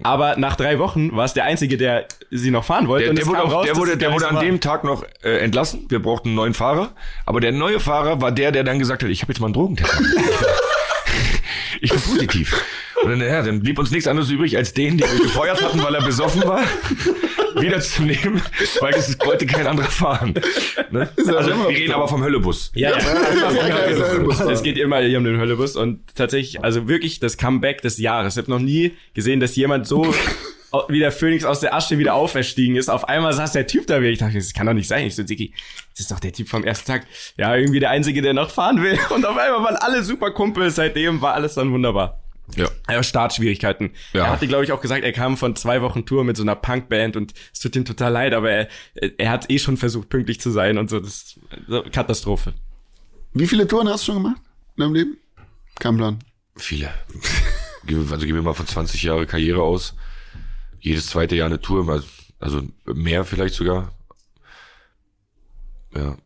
[0.03, 3.05] aber nach drei Wochen war es der Einzige, der sie noch fahren wollte.
[3.05, 4.43] Der, und der wurde, auch, raus, der wurde, der wurde an war.
[4.43, 5.85] dem Tag noch äh, entlassen.
[5.89, 6.91] Wir brauchten einen neuen Fahrer.
[7.25, 9.53] Aber der neue Fahrer war der, der dann gesagt hat, ich habe jetzt mal einen
[9.53, 9.91] Drogentest.
[11.81, 12.63] ich bin positiv.
[13.03, 15.81] Und dann, ja, dann blieb uns nichts anderes übrig, als den, den wir gefeuert hatten,
[15.83, 16.61] weil er besoffen war,
[17.61, 18.41] wiederzunehmen,
[18.79, 20.33] weil es wollte kein anderer fahren.
[20.91, 21.09] Ne?
[21.17, 22.71] Also wir reden aber vom Höllebus.
[22.75, 22.97] Ja, ja.
[22.97, 24.51] ja.
[24.51, 28.35] Es geht immer hier um den Höllebus und tatsächlich, also wirklich das Comeback des Jahres.
[28.35, 30.13] Ich habe noch nie gesehen, dass jemand so
[30.89, 32.89] wie der Phönix aus der Asche wieder auferstiegen ist.
[32.89, 34.09] Auf einmal saß der Typ da wieder.
[34.09, 35.07] Ich dachte, das kann doch nicht sein.
[35.07, 35.53] Ich so, Dicky,
[35.91, 37.07] das ist doch der Typ vom ersten Tag.
[37.37, 38.99] Ja, irgendwie der Einzige, der noch fahren will.
[39.09, 40.75] Und auf einmal waren alle super Kumpels.
[40.75, 42.21] Seitdem war alles dann wunderbar.
[42.55, 42.69] Ja.
[42.89, 43.91] Ja, Startschwierigkeiten.
[44.13, 44.25] Ja.
[44.25, 46.55] Er hatte, glaube ich, auch gesagt, er kam von zwei Wochen Tour mit so einer
[46.55, 48.67] Punkband und es tut ihm total leid, aber er,
[49.17, 50.99] er hat eh schon versucht, pünktlich zu sein und so.
[50.99, 52.53] Das ist so, Katastrophe.
[53.33, 54.41] Wie viele Touren hast du schon gemacht
[54.77, 55.17] in deinem Leben?
[55.79, 56.19] Kein Plan.
[56.55, 56.89] Viele.
[57.85, 59.93] Gib- Also gehen wir mal von 20 Jahre Karriere aus.
[60.79, 62.07] Jedes zweite Jahr eine Tour, also-
[62.39, 63.91] also mehr vielleicht sogar.
[65.95, 66.17] Ja,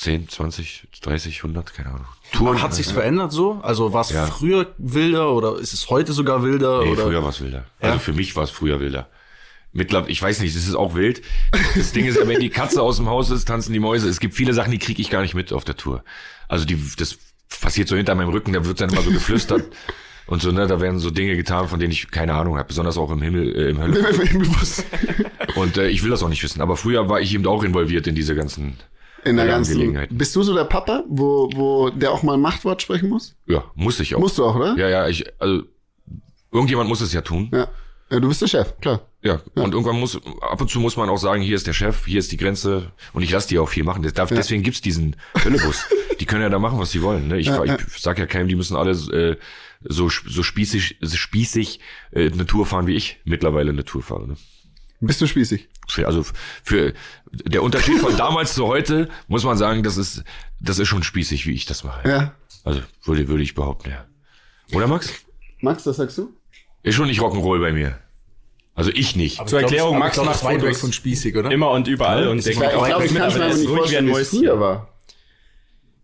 [0.00, 2.06] 10, 20, 30, 100, keine Ahnung.
[2.32, 3.60] Touren Hat sich's verändert so?
[3.62, 4.24] Also war es Ja.
[4.24, 6.82] früher wilder oder ist es heute sogar wilder?
[6.82, 7.02] Nee, oder?
[7.02, 7.66] früher war es wilder.
[7.80, 9.10] Also für mich war es früher wilder.
[9.74, 11.20] Mittlerweile, ich weiß nicht, es ist auch wild.
[11.76, 14.08] Das Ding ist ja, wenn die Katze aus dem Haus ist, tanzen die Mäuse.
[14.08, 16.02] Es gibt viele Sachen, die kriege ich gar nicht mit auf der Tour.
[16.48, 17.18] Also die, das
[17.60, 19.64] passiert so hinter meinem Rücken, da wird dann immer so geflüstert.
[20.26, 22.96] Und so, ne, da werden so Dinge getan, von denen ich keine Ahnung habe, besonders
[22.96, 24.02] auch im Himmel, äh, im Hölle.
[25.56, 26.62] Und äh, ich will das auch nicht wissen.
[26.62, 28.78] Aber früher war ich eben auch involviert in diese ganzen
[29.24, 29.72] In der Ja, ganzen.
[29.72, 30.16] Angelegenheiten.
[30.16, 33.36] Bist du so der Papa, wo, wo der auch mal ein Machtwort sprechen muss?
[33.46, 34.20] Ja, muss ich auch.
[34.20, 34.76] Musst du auch, oder?
[34.76, 35.62] Ja, ja, ich, also
[36.52, 37.50] irgendjemand muss es ja tun.
[37.52, 37.68] Ja.
[38.10, 39.06] ja du bist der Chef, klar.
[39.22, 42.06] Ja, und irgendwann muss, ab und zu muss man auch sagen, hier ist der Chef,
[42.06, 44.02] hier ist die Grenze und ich lasse die auch viel machen.
[44.02, 45.84] Das darf, Deswegen gibt's diesen Höllebus.
[46.20, 47.28] die können ja da machen, was sie wollen.
[47.28, 47.38] Ne?
[47.38, 49.36] Ich, ich sag ja keinem, die müssen alle äh,
[49.82, 51.80] so, so spießig, so spießig
[52.12, 54.26] äh, eine Tour fahren, wie ich mittlerweile eine Tour fahre.
[54.26, 54.36] Ne?
[55.00, 55.68] Bist du spießig?
[55.88, 56.24] Für, also
[56.62, 56.92] für
[57.32, 60.24] der Unterschied von damals zu heute muss man sagen, das ist,
[60.60, 62.08] das ist schon spießig, wie ich das mache.
[62.08, 62.34] Ja.
[62.64, 64.04] Also würde, würde ich behaupten, ja.
[64.74, 65.12] Oder Max?
[65.60, 66.32] Max, was sagst du?
[66.82, 67.98] Ist schon nicht Rock'n'Roll bei mir.
[68.74, 69.46] Also ich nicht.
[69.48, 71.50] Zur Erklärung, Aber Max ich glaub, macht Fotos von spießig, oder?
[71.50, 73.54] immer und überall und der Ich glaube, auch ich, mit, kann es aber mir aber
[73.54, 74.88] nicht ein vorstellen, wie es früher war.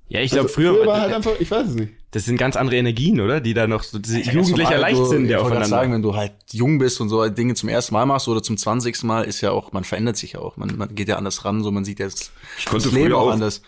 [0.09, 1.93] Ja, ich glaube, Also, früher, früher war halt einfach, ich weiß es nicht.
[2.13, 3.41] das sind ganz andere Energien, oder?
[3.41, 5.69] Die da noch so diese Ja, jugendlicher zumal du- Leichtsinn, der ich aufeinander.
[5.69, 8.57] sagen, wenn du halt jung bist und so Dinge zum ersten Mal machst oder zum
[8.57, 10.57] zwanzigsten Mal, ist ja auch, man verändert sich ja auch.
[10.57, 13.13] Man, man geht ja anders ran, so man sieht ja das, Ich konnte das Leben
[13.15, 13.63] auch- anders.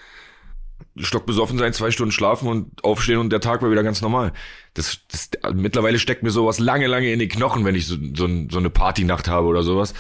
[0.96, 4.32] Stockbesoffen sein, zwei Stunden schlafen und aufstehen und der Tag war wieder ganz normal.
[4.74, 8.28] Das, das mittlerweile steckt mir sowas lange, lange in die Knochen, wenn ich so, so,
[8.50, 9.94] so eine Partynacht habe oder sowas.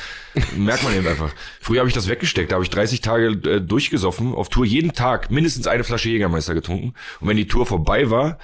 [0.56, 1.32] Merkt man eben einfach.
[1.60, 4.92] Früher habe ich das weggesteckt, da habe ich 30 Tage äh, durchgesoffen, auf Tour jeden
[4.92, 6.94] Tag mindestens eine Flasche Jägermeister getrunken.
[7.20, 8.38] Und wenn die Tour vorbei war,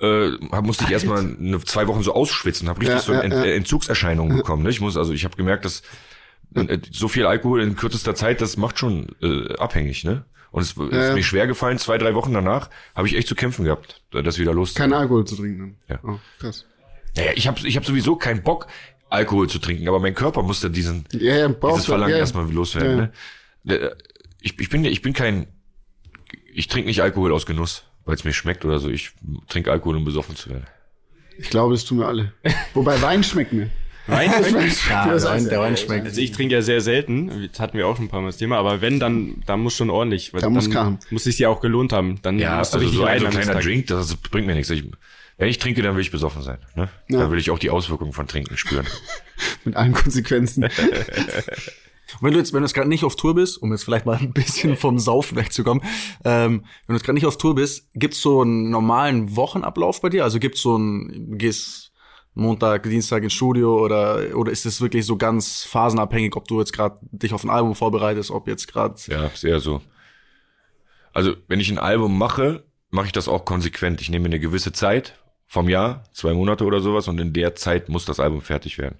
[0.00, 0.30] äh,
[0.62, 3.44] musste ich erstmal eine, zwei Wochen so ausschwitzen, habe richtig Ja, so ja, Ent, ja.
[3.44, 4.62] äh, Entzugserscheinungen bekommen.
[4.62, 4.70] Ne?
[4.70, 5.82] Ich muss, also ich habe gemerkt, dass
[6.54, 10.24] äh, so viel Alkohol in kürzester Zeit, das macht schon äh, abhängig, ne?
[10.50, 11.14] Und es ist Ja.
[11.14, 14.54] mir schwer gefallen, zwei, drei Wochen danach habe ich echt zu kämpfen gehabt, das wieder
[14.54, 14.74] los.
[14.74, 15.76] Kein Alkohol zu trinken.
[15.88, 15.98] Dann.
[16.02, 16.08] Ja.
[16.10, 16.64] Oh, krass.
[17.16, 18.66] Naja, ich habe ich hab sowieso keinen Bock,
[19.10, 23.10] Alkohol zu trinken, aber mein Körper musste diesen, Ja, ja, dieses Verlangen ja, erstmal loswerden.
[23.64, 23.74] Ne?
[23.74, 23.90] Äh,
[24.40, 25.48] Ich, ich bin ich bin kein,
[26.52, 28.88] ich trinke nicht Alkohol aus Genuss, weil es mir schmeckt oder so.
[28.88, 29.12] Ich
[29.48, 30.66] trinke Alkohol, um besoffen zu werden.
[31.38, 32.32] Ich glaube, das tun wir alle.
[32.74, 33.70] Wobei Wein schmeckt mir.
[34.08, 34.30] Wein?
[34.88, 36.06] Ja, Das der Wein, der Wein schmeckt.
[36.06, 38.36] Also ich trinke ja sehr selten, das hatten wir auch schon ein paar Mal das
[38.38, 40.32] Thema, aber wenn, dann, dann muss schon ordentlich.
[40.32, 40.98] weil Da muss dann krachen.
[41.10, 42.18] Muss es ja auch gelohnt haben.
[42.22, 43.62] Dann Ja, musst du also so ein so kleiner Tag.
[43.62, 44.70] Drink, das bringt mir nichts.
[44.70, 44.84] Ich,
[45.36, 46.58] wenn ich trinke, dann will ich besoffen sein.
[46.74, 46.88] Ne?
[47.08, 47.20] Ja.
[47.20, 48.86] Dann will ich auch die Auswirkungen von Trinken spüren.
[49.64, 50.68] Mit allen Konsequenzen.
[52.22, 54.16] Wenn du jetzt, wenn du jetzt gerade nicht auf Tour bist, um jetzt vielleicht mal
[54.16, 55.84] ein bisschen vom Saufen wegzukommen,
[56.24, 60.08] ähm, wenn du jetzt gerade nicht auf Tour bist, gibt's so einen normalen Wochenablauf bei
[60.08, 60.24] dir?
[60.24, 61.87] Also gibt's so ein, gehst
[62.38, 66.72] Montag, Dienstag ins Studio oder oder ist es wirklich so ganz phasenabhängig, ob du jetzt
[66.72, 69.82] gerade dich auf ein Album vorbereitest, ob jetzt gerade Ja, sehr so.
[71.12, 74.00] Also, wenn ich ein Album mache, mache ich das auch konsequent.
[74.00, 77.88] Ich nehme eine gewisse Zeit vom Jahr, zwei Monate oder sowas, und in der Zeit
[77.88, 78.98] muss das Album fertig werden.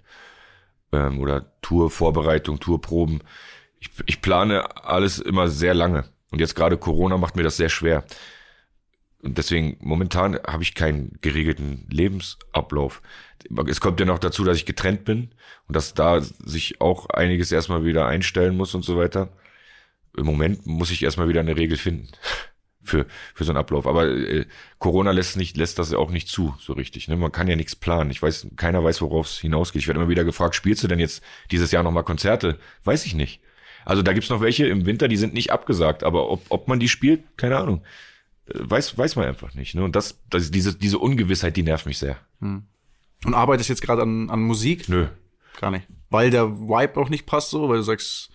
[0.93, 3.23] Ähm, oder Tourvorbereitung, Tourproben.
[3.79, 6.07] Ich, ich plane alles immer sehr lange.
[6.31, 8.05] Und jetzt gerade Corona macht mir das sehr schwer.
[9.23, 13.03] Und deswegen, momentan habe ich keinen geregelten Lebensablauf.
[13.67, 15.31] Es kommt ja noch dazu, dass ich getrennt bin
[15.67, 19.31] und dass da sich auch einiges erstmal wieder einstellen muss und so weiter
[20.19, 22.09] im Moment muss ich erstmal wieder eine Regel finden
[22.83, 23.87] für, für so einen Ablauf.
[23.87, 24.47] Aber äh,
[24.79, 27.09] Corona lässt nicht, lässt das auch nicht zu, so richtig.
[27.09, 27.17] Ne?
[27.17, 28.11] Man kann ja nichts planen.
[28.11, 29.83] Ich weiß, keiner weiß, worauf es hinausgeht.
[29.83, 32.59] Ich werde immer wieder gefragt, spielst du denn jetzt dieses Jahr nochmal Konzerte?
[32.85, 33.41] Weiß ich nicht.
[33.85, 36.79] Also da gibt's noch welche im Winter, die sind nicht abgesagt, aber ob, ob man
[36.79, 37.83] die spielt, keine Ahnung.
[38.55, 39.75] Weiß, weiß man einfach nicht.
[39.75, 39.85] Ne?
[39.85, 42.17] Und das, das, diese, diese Ungewissheit, die nervt mich sehr.
[42.41, 42.65] und
[43.35, 44.89] arbeitest jetzt gerade an, an Musik?
[44.89, 45.07] Nö.
[45.61, 45.87] Gar nicht.
[46.11, 48.31] Weil der Vibe auch nicht passt so, weil du sagst,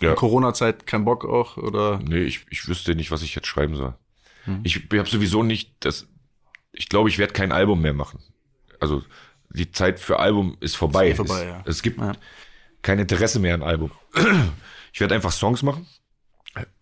[0.00, 0.14] Ja.
[0.14, 3.94] Corona-Zeit kein Bock auch oder Nee, ich, ich wüsste nicht, was ich jetzt schreiben soll.
[4.62, 6.06] Ich habe sowieso nicht das.
[6.72, 8.18] Ich glaube, ich werde kein Album mehr machen.
[8.80, 9.02] Also
[9.48, 11.08] die Zeit für Album ist vorbei.
[11.08, 11.62] Ist eh vorbei, es, ja.
[11.64, 12.12] es gibt Ja.
[12.82, 13.90] kein Interesse mehr an Album.
[14.92, 15.86] Ich werde einfach Songs machen.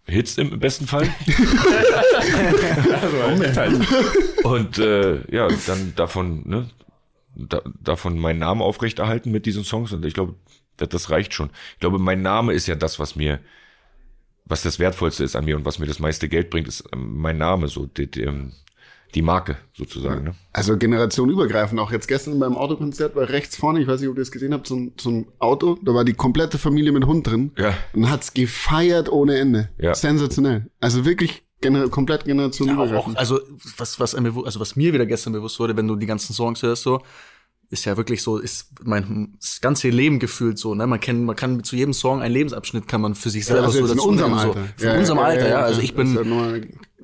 [0.05, 1.05] Hits im besten Fall.
[4.43, 6.69] Und äh, ja, dann davon, ne,
[7.35, 9.93] da, davon meinen Namen aufrechterhalten mit diesen Songs.
[9.93, 10.35] Und ich glaube,
[10.77, 11.51] das, das reicht schon.
[11.75, 13.39] Ich glaube, mein Name ist ja das, was mir,
[14.45, 17.19] was das Wertvollste ist an mir und was mir das meiste Geld bringt, ist ähm,
[17.19, 18.53] mein Name, so die, die, ähm,
[19.15, 20.25] die Marke sozusagen.
[20.25, 20.35] Ne?
[20.53, 21.79] Also generationenübergreifend.
[21.81, 24.53] Auch jetzt gestern beim Autokonzert war rechts vorne, ich weiß nicht, ob ihr das gesehen
[24.55, 27.75] habt, so ein, so ein Auto, da war die komplette Familie mit Hund drin Ja.
[27.95, 29.69] und hat's gefeiert ohne Ende.
[29.79, 29.95] Ja.
[29.95, 30.71] Sensationell.
[30.81, 33.19] Also wirklich gener komplett Ja, auch, generationenübergreifend.
[33.19, 33.39] also
[33.77, 36.63] was was einem also was mir wieder gestern bewusst wurde, wenn du die ganzen Songs
[36.63, 37.01] hörst so,
[37.71, 40.87] ist ja wirklich so, ist mein das ganze Leben gefühlt so, ne?
[40.87, 43.79] Man kennt, man kann zu jedem Song einen Lebensabschnitt kann man für sich selber also
[43.79, 44.65] so jetzt in dazu unserem nehmen, Alter.
[44.77, 44.89] So.
[44.89, 45.61] In unserem Alter, ja.
[45.61, 46.19] Also ich bin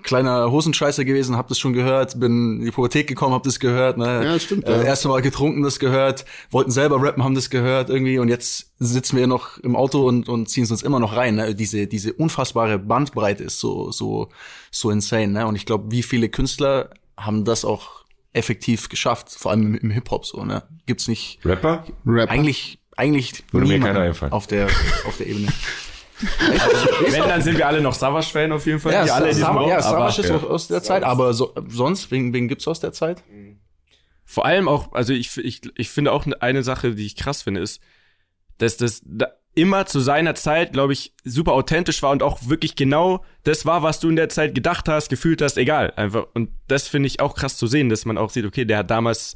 [0.03, 3.99] kleiner Hosenscheißer gewesen, hab das schon gehört, bin in die Pubertät gekommen, hab das gehört,
[3.99, 4.25] ne?
[4.25, 4.83] Ja, stimmt, Äh, ja.
[4.83, 9.17] Erste Mal getrunken, das gehört, wollten selber rappen, haben das gehört irgendwie und jetzt sitzen
[9.17, 11.55] wir noch im Auto und, und ziehen es uns immer noch rein, ne?
[11.55, 14.29] Diese, diese unfassbare Bandbreite ist so, so,
[14.71, 15.47] so insane, ne?
[15.47, 19.91] Und ich glaube, wie viele Künstler haben das auch effektiv geschafft, vor allem im, im
[19.91, 20.63] Hip-Hop so, ne?
[20.87, 21.85] Gibt's nicht, Rapper?
[22.07, 22.31] Rapper.
[22.31, 24.33] eigentlich, eigentlich Würde mir keiner einfallen.
[24.33, 24.67] auf der,
[25.07, 25.49] auf der Ebene.
[27.11, 29.05] Wenn, dann sind wir alle noch Savage-Fan auf jeden Fall.
[29.05, 32.33] die alle Raum, ja, aber Savage ist auch aus der Zeit, aber so, sonst, wen,
[32.33, 33.23] wen gibt's aus der Zeit?
[34.25, 37.61] Vor allem auch, also ich, ich, ich finde auch eine Sache, die ich krass finde,
[37.61, 37.81] ist,
[38.59, 42.77] dass das da immer zu seiner Zeit, glaube ich, super authentisch war und auch wirklich
[42.77, 45.93] genau das war, was du in der Zeit gedacht hast, gefühlt hast, egal.
[45.97, 46.27] Einfach.
[46.35, 48.91] Und das finde ich auch krass zu sehen, dass man auch sieht, okay, der hat
[48.91, 49.35] damals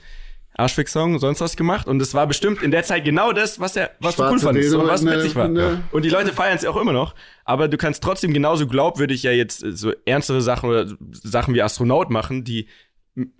[0.54, 1.86] Arschfix-Song, sonst was gemacht.
[1.86, 4.74] Und es war bestimmt in der Zeit genau das, was er, was du cool fandest
[4.74, 5.48] und was witzig war.
[5.48, 9.22] der- Und die Leute feiern es auch immer noch, aber du kannst trotzdem genauso glaubwürdig
[9.22, 12.68] ja jetzt äh, so ernstere Sachen oder Sachen wie Astronaut machen, die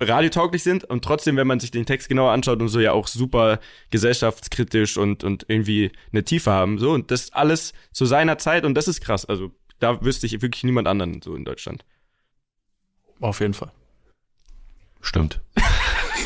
[0.00, 0.84] radiotauglich sind.
[0.84, 3.58] Und trotzdem, wenn man sich den Text genauer anschaut und so ja auch super
[3.90, 8.64] gesellschaftskritisch und, und irgendwie eine Tiefe haben, so und das alles zu seiner Zeit.
[8.64, 11.84] Und das ist krass, also da wüsste ich wirklich niemand anderen so in Deutschland.
[13.20, 13.70] Auf jeden Fall.
[15.00, 15.40] Stimmt.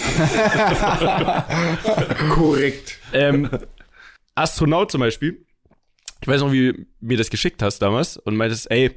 [2.31, 2.99] Korrekt.
[3.13, 3.49] ähm,
[4.35, 5.45] Astronaut zum Beispiel,
[6.21, 8.97] ich weiß noch, wie du mir das geschickt hast damals und meintest, ey,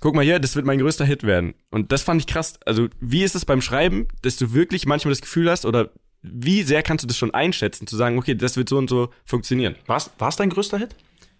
[0.00, 1.54] guck mal hier, das wird mein größter Hit werden.
[1.70, 2.58] Und das fand ich krass.
[2.66, 5.90] Also, wie ist es beim Schreiben, dass du wirklich manchmal das Gefühl hast, oder
[6.22, 9.10] wie sehr kannst du das schon einschätzen, zu sagen, okay, das wird so und so
[9.24, 9.76] funktionieren?
[9.86, 10.94] War's, war's dein größter Hit?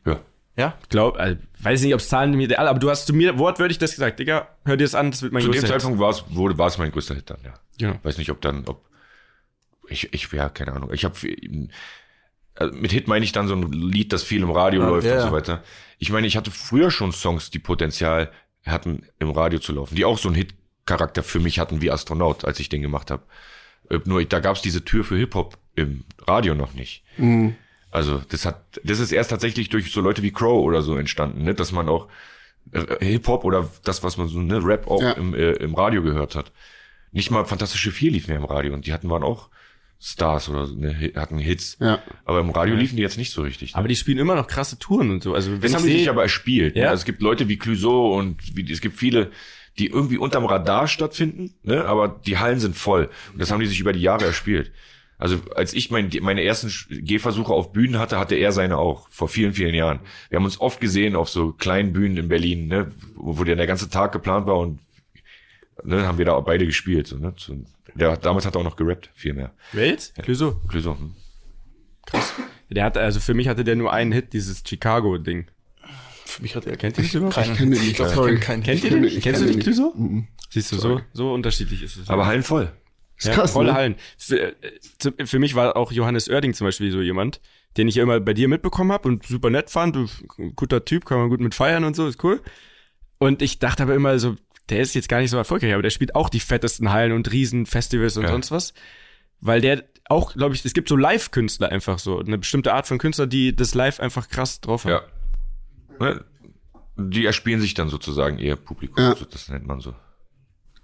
[0.07, 0.21] Ja.
[0.57, 0.77] Ja?
[0.83, 3.39] Ich glaube, also, weiß nicht, ob es Zahlen mir alle, aber du hast zu mir
[3.39, 5.83] wortwörtlich das gesagt, Digga, hör dir das an, das wird mein Zu dem größter Hit.
[5.83, 7.55] Zeitpunkt war es, wurde, war es mein größter Hit dann, ja.
[7.79, 7.99] Ja.
[8.03, 8.85] Weiß nicht, ob dann, ob,
[9.89, 10.93] ich, ich, ja, keine Ahnung.
[10.93, 11.15] Ich habe,
[12.55, 15.07] also mit Hit meine ich dann so ein Lied, das viel im Radio Ja, läuft
[15.07, 15.27] ja, und ja.
[15.27, 15.63] so weiter.
[15.99, 18.31] Ich meine, ich hatte früher schon Songs, die Potenzial
[18.67, 22.45] hatten, im Radio zu laufen, die auch so einen Hit-Charakter für mich hatten wie Astronaut,
[22.45, 23.23] als ich den gemacht habe.
[24.05, 27.03] Nur da gab es diese Tür für Hip-Hop im Radio noch nicht.
[27.91, 31.43] Also das hat, das ist erst tatsächlich durch so Leute wie Crow oder so entstanden,
[31.43, 31.55] ne?
[31.55, 32.07] dass man auch
[32.73, 35.13] äh, Hip-Hop oder das, was man so, ne, Rap auch Ja.
[35.13, 36.53] im, äh, im Radio gehört hat.
[37.13, 39.49] Nicht mal Fantastische Vier lief mehr im Radio und die hatten waren auch
[40.03, 41.77] Stars oder so, ne, hatten Hits.
[41.81, 42.01] Ja.
[42.25, 43.73] Aber im Radio liefen die jetzt nicht so richtig.
[43.73, 43.79] Ne?
[43.79, 45.35] Aber die spielen immer noch krasse Touren und so.
[45.35, 46.77] Also, wenn das haben die sich aber erspielt.
[46.77, 46.85] Ja.
[46.85, 46.91] Ne?
[46.91, 49.31] Also es gibt Leute wie Clouseau und wie, es gibt viele,
[49.79, 51.85] die irgendwie unterm Radar stattfinden, ne?
[51.85, 53.11] aber die Hallen sind voll.
[53.33, 54.71] Und das haben die sich über die Jahre erspielt.
[55.21, 56.73] Also als ich mein, meine ersten
[57.05, 60.01] Gehversuche auf Bühnen hatte, hatte er seine auch, vor vielen, vielen Jahren.
[60.31, 62.91] Wir haben uns oft gesehen auf so kleinen Bühnen in Berlin, ne?
[63.15, 64.81] wo, wo der, der ganze Tag geplant war und
[65.85, 67.07] ne, haben wir da auch beide gespielt.
[67.07, 67.35] So, ne?
[67.37, 67.55] so,
[67.95, 69.53] der, damals hat er auch noch gerappt, viel mehr.
[69.73, 70.15] Welt?
[70.23, 70.53] Clouseau.
[70.69, 71.15] Clouseau, hm.
[72.71, 75.47] Der hat, also für mich hatte der nur einen Hit, dieses Chicago-Ding.
[76.25, 77.35] Für mich hat er Kennt ihr das überhaupt?
[77.35, 77.57] keinen.
[77.57, 78.35] kenne den nicht, Ich glaub, sorry.
[78.35, 78.41] ich.
[78.41, 79.05] Kennt ihr kenn den?
[79.05, 79.93] ich Kennst du den Clouseau?
[79.95, 80.29] Mhm.
[80.49, 82.09] Siehst du, so, so unterschiedlich ist es.
[82.09, 82.43] Aber Hallen
[83.21, 83.31] voll.
[83.31, 83.75] ja, krass, volle ne?
[83.75, 83.95] Hallen.
[84.19, 87.41] Für, äh, für mich war auch Johannes Oerding zum Beispiel so jemand,
[87.77, 89.97] den ich ja immer bei dir mitbekommen habe und super nett fand.
[89.97, 90.07] Du,
[90.57, 92.41] guter Typ, kann man gut mit feiern und so, ist cool.
[93.19, 94.37] Und ich dachte aber immer so,
[94.71, 97.31] der ist jetzt gar nicht so erfolgreich, aber der spielt auch die fettesten Hallen und
[97.31, 98.31] Riesenfestivals und Ja.
[98.31, 98.73] sonst was.
[99.41, 102.99] Weil der auch, glaube ich, es gibt so Live-Künstler einfach so, eine bestimmte Art von
[102.99, 104.93] Künstler, die das Live einfach krass drauf haben.
[104.93, 105.03] Ja.
[105.99, 106.25] Ne?
[106.97, 109.03] Die erspielen sich dann sozusagen ihr Publikum.
[109.05, 109.17] Ja.
[109.17, 109.95] So, das nennt man so.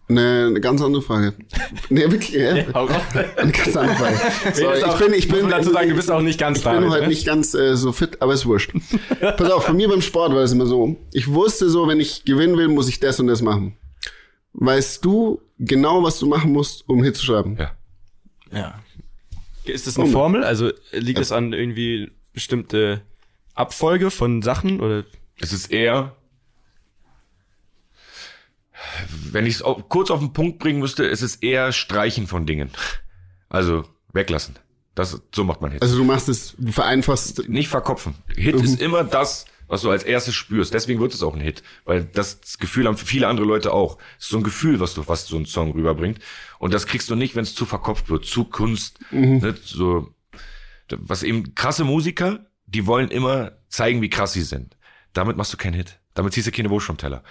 [0.08, 1.34] Eine, eine ganz andere Frage.
[1.88, 2.72] Nee, wirklich, ja.
[2.74, 3.02] Hau raus.
[3.36, 4.18] Eine ganz andere Frage.
[4.54, 6.72] Sorry, ich bin, ich bin, dazu sagen, du bist auch nicht ganz ich da.
[6.72, 6.90] bin ne?
[6.90, 8.72] heute nicht ganz äh, so fit, aber ist wurscht.
[9.20, 10.96] Pass auf, bei mir beim Sport war das immer so.
[11.12, 13.76] Ich wusste so, wenn ich gewinnen will, muss ich das und das machen.
[14.52, 17.56] Weißt du genau, was du machen musst, um Hit zu schreiben?
[17.58, 17.72] Ja.
[18.52, 18.80] Ja.
[19.64, 20.44] Ist das eine Formel?
[20.44, 23.02] Also liegt es an irgendwie bestimmte
[23.54, 25.04] Abfolge von Sachen oder?
[25.40, 26.14] Es ist eher,
[29.32, 32.70] wenn ich es kurz auf den Punkt bringen müsste, es ist eher Streichen von Dingen.
[33.48, 34.58] Also weglassen.
[34.94, 35.82] Das, so macht man Hits.
[35.82, 37.48] Also du machst es, du vereinfachst.
[37.48, 38.14] Nicht verkopfen.
[38.34, 40.72] Hit ist immer das, was du als erstes spürst.
[40.72, 41.62] Deswegen wird es auch ein Hit.
[41.84, 43.98] Weil das, Gefühl haben viele andere Leute auch.
[44.18, 46.18] Es ist so ein Gefühl, was du, was so ein Song rüberbringt.
[46.58, 48.98] Und das kriegst du nicht, wenn es zu verkopft wird, zu Kunst.
[49.10, 50.14] Ne, so,
[50.88, 54.78] was eben krasse Musiker, die wollen immer zeigen, wie krass sie sind.
[55.12, 56.00] Damit machst du keinen Hit.
[56.14, 57.22] Damit ziehst du keine Wurst vom Teller.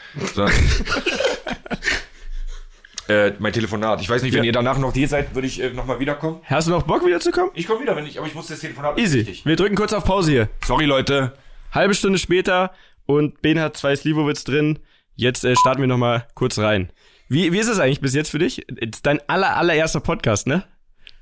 [3.08, 4.02] Äh, mein Telefonat.
[4.02, 4.48] Ich weiß nicht, wenn Ja.
[4.48, 6.40] ihr danach noch hier seid, würde ich äh, nochmal wiederkommen.
[6.46, 7.52] Hast du noch Bock wiederzukommen?
[7.54, 8.98] Ich komme wieder, wenn ich, aber ich muss das Telefonat.
[8.98, 9.20] Easy.
[9.20, 9.46] Richtig.
[9.46, 10.50] Wir drücken kurz auf Pause hier.
[10.66, 11.34] Sorry, Leute.
[11.72, 12.72] Halbe Stunde später
[13.06, 14.80] und Ben hat zwei Slivovitz drin.
[15.16, 16.90] Jetzt äh, starten wir noch mal kurz rein.
[17.30, 18.68] Wie, wie ist es eigentlich bis jetzt für dich?
[18.70, 20.64] Ist dein aller, allererster Podcast, ne?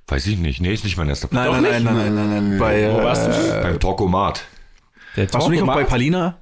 [0.07, 0.61] Weiß ich nicht.
[0.61, 1.71] Nee, ist nicht mein erster Nein, Podcast.
[1.71, 2.59] nein, nein, nein, nein, nein, nein.
[2.59, 3.61] Bei, Wo äh, warst du?
[3.61, 4.43] Beim Talkomat.
[5.15, 5.83] Der warst du nicht auch bei?
[5.83, 6.37] Palina?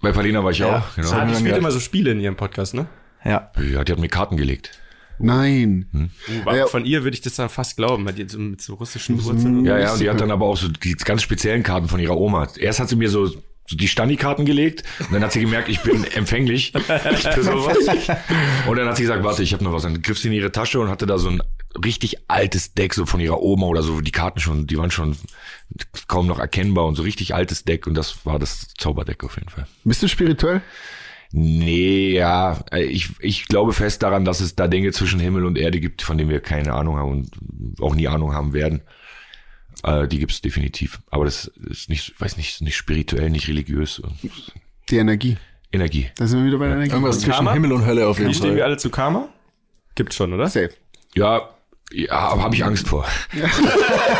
[0.00, 0.94] Bei Palina war ich Ja, auch.
[0.96, 1.10] Genau.
[1.12, 1.34] Ja.
[1.34, 2.86] spielt immer so Spiele in ihrem Podcast, ne?
[3.24, 3.50] Ja.
[3.72, 4.78] Ja, die hat mir Karten gelegt.
[5.18, 6.10] Nein.
[6.44, 6.66] War- Ja.
[6.66, 9.64] Von ihr würde ich das dann fast glauben, hat die so mit so russischen Wurzeln.
[9.64, 12.16] Ja, ja, und die hat dann aber auch so die ganz speziellen Karten von ihrer
[12.16, 12.48] Oma.
[12.58, 13.40] Erst hat sie mir so, so
[13.76, 17.78] die Stani-Karten gelegt und dann hat sie gemerkt, ich bin empfänglich für sowas.
[18.68, 19.82] Und dann hat sie gesagt, warte, ich habe noch was.
[19.82, 21.40] Dann griff sie in ihre Tasche und hatte da so ein
[21.84, 24.00] richtig altes Deck so von ihrer Oma oder so.
[24.00, 25.16] Die Karten schon, die waren schon
[26.08, 29.48] kaum noch erkennbar und so richtig altes Deck und das war das Zauberdeck auf jeden
[29.50, 29.66] Fall.
[29.84, 30.62] Bist du spirituell?
[31.32, 35.56] Nee, ja, äh, ich, ich glaube fest daran, dass es da Dinge zwischen Himmel und
[35.56, 38.82] Erde gibt, von denen wir keine Ahnung haben und auch nie Ahnung haben werden.
[39.82, 41.00] Äh, die gibt's definitiv.
[41.10, 44.02] Aber das ist nicht, weiß nicht, nicht spirituell, nicht religiös.
[44.90, 45.38] Die Energie.
[45.72, 46.10] Energie.
[46.16, 46.92] Da sind wir wieder bei der Energie.
[46.92, 47.54] Irgendwas zwischen Karma?
[47.54, 48.62] Himmel und Hölle auf jeden Wie stehen wir Fall.
[48.64, 49.28] alle zu Karma?
[49.94, 50.48] Gibt's schon, oder?
[50.48, 50.70] Safe.
[51.14, 51.48] Ja,
[51.92, 53.06] ja aber habe ich Angst vor.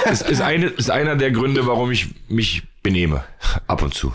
[0.06, 3.24] Es ist, eine, ist einer der Gründe, warum ich mich benehme.
[3.66, 4.12] Ab und zu.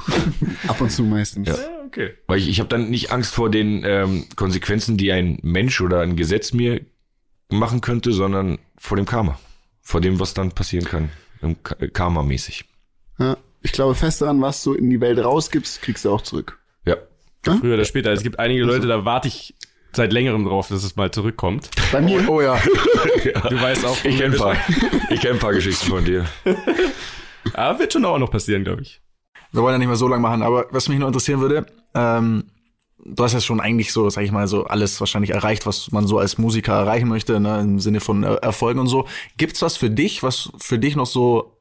[0.67, 1.47] Ab und zu meistens.
[1.47, 1.55] Ja.
[1.85, 2.11] okay.
[2.27, 6.01] Weil ich, ich habe dann nicht Angst vor den ähm, Konsequenzen, die ein Mensch oder
[6.01, 6.81] ein Gesetz mir
[7.49, 9.39] machen könnte, sondern vor dem Karma.
[9.81, 11.09] Vor dem, was dann passieren kann.
[11.41, 12.65] Äh, Karma-mäßig.
[13.19, 13.37] Ja.
[13.61, 16.59] Ich glaube fest daran, was du in die Welt rausgibst, kriegst du auch zurück.
[16.85, 16.97] Ja.
[17.41, 18.11] Früher oder später.
[18.11, 19.55] Es gibt einige Leute, da warte ich
[19.93, 21.69] seit längerem drauf, dass es mal zurückkommt.
[21.91, 22.27] Bei mir.
[22.29, 22.59] Oh ja.
[23.49, 24.57] Du weißt auch, Ich kenne ein, paar-
[25.09, 26.25] ich kenn ein paar Geschichten von dir.
[27.53, 29.01] Aber wird schon auch noch passieren, glaube ich.
[29.51, 32.43] Wir wollen ja nicht mehr so lange machen, aber was mich noch interessieren würde, ähm,
[33.03, 36.05] du hast ja schon eigentlich so, sag ich mal, so alles wahrscheinlich erreicht, was man
[36.05, 39.07] so als Musiker erreichen möchte, ne, im Sinne von äh, Erfolgen und so.
[39.37, 41.57] Gibt's was für dich, was für dich noch so,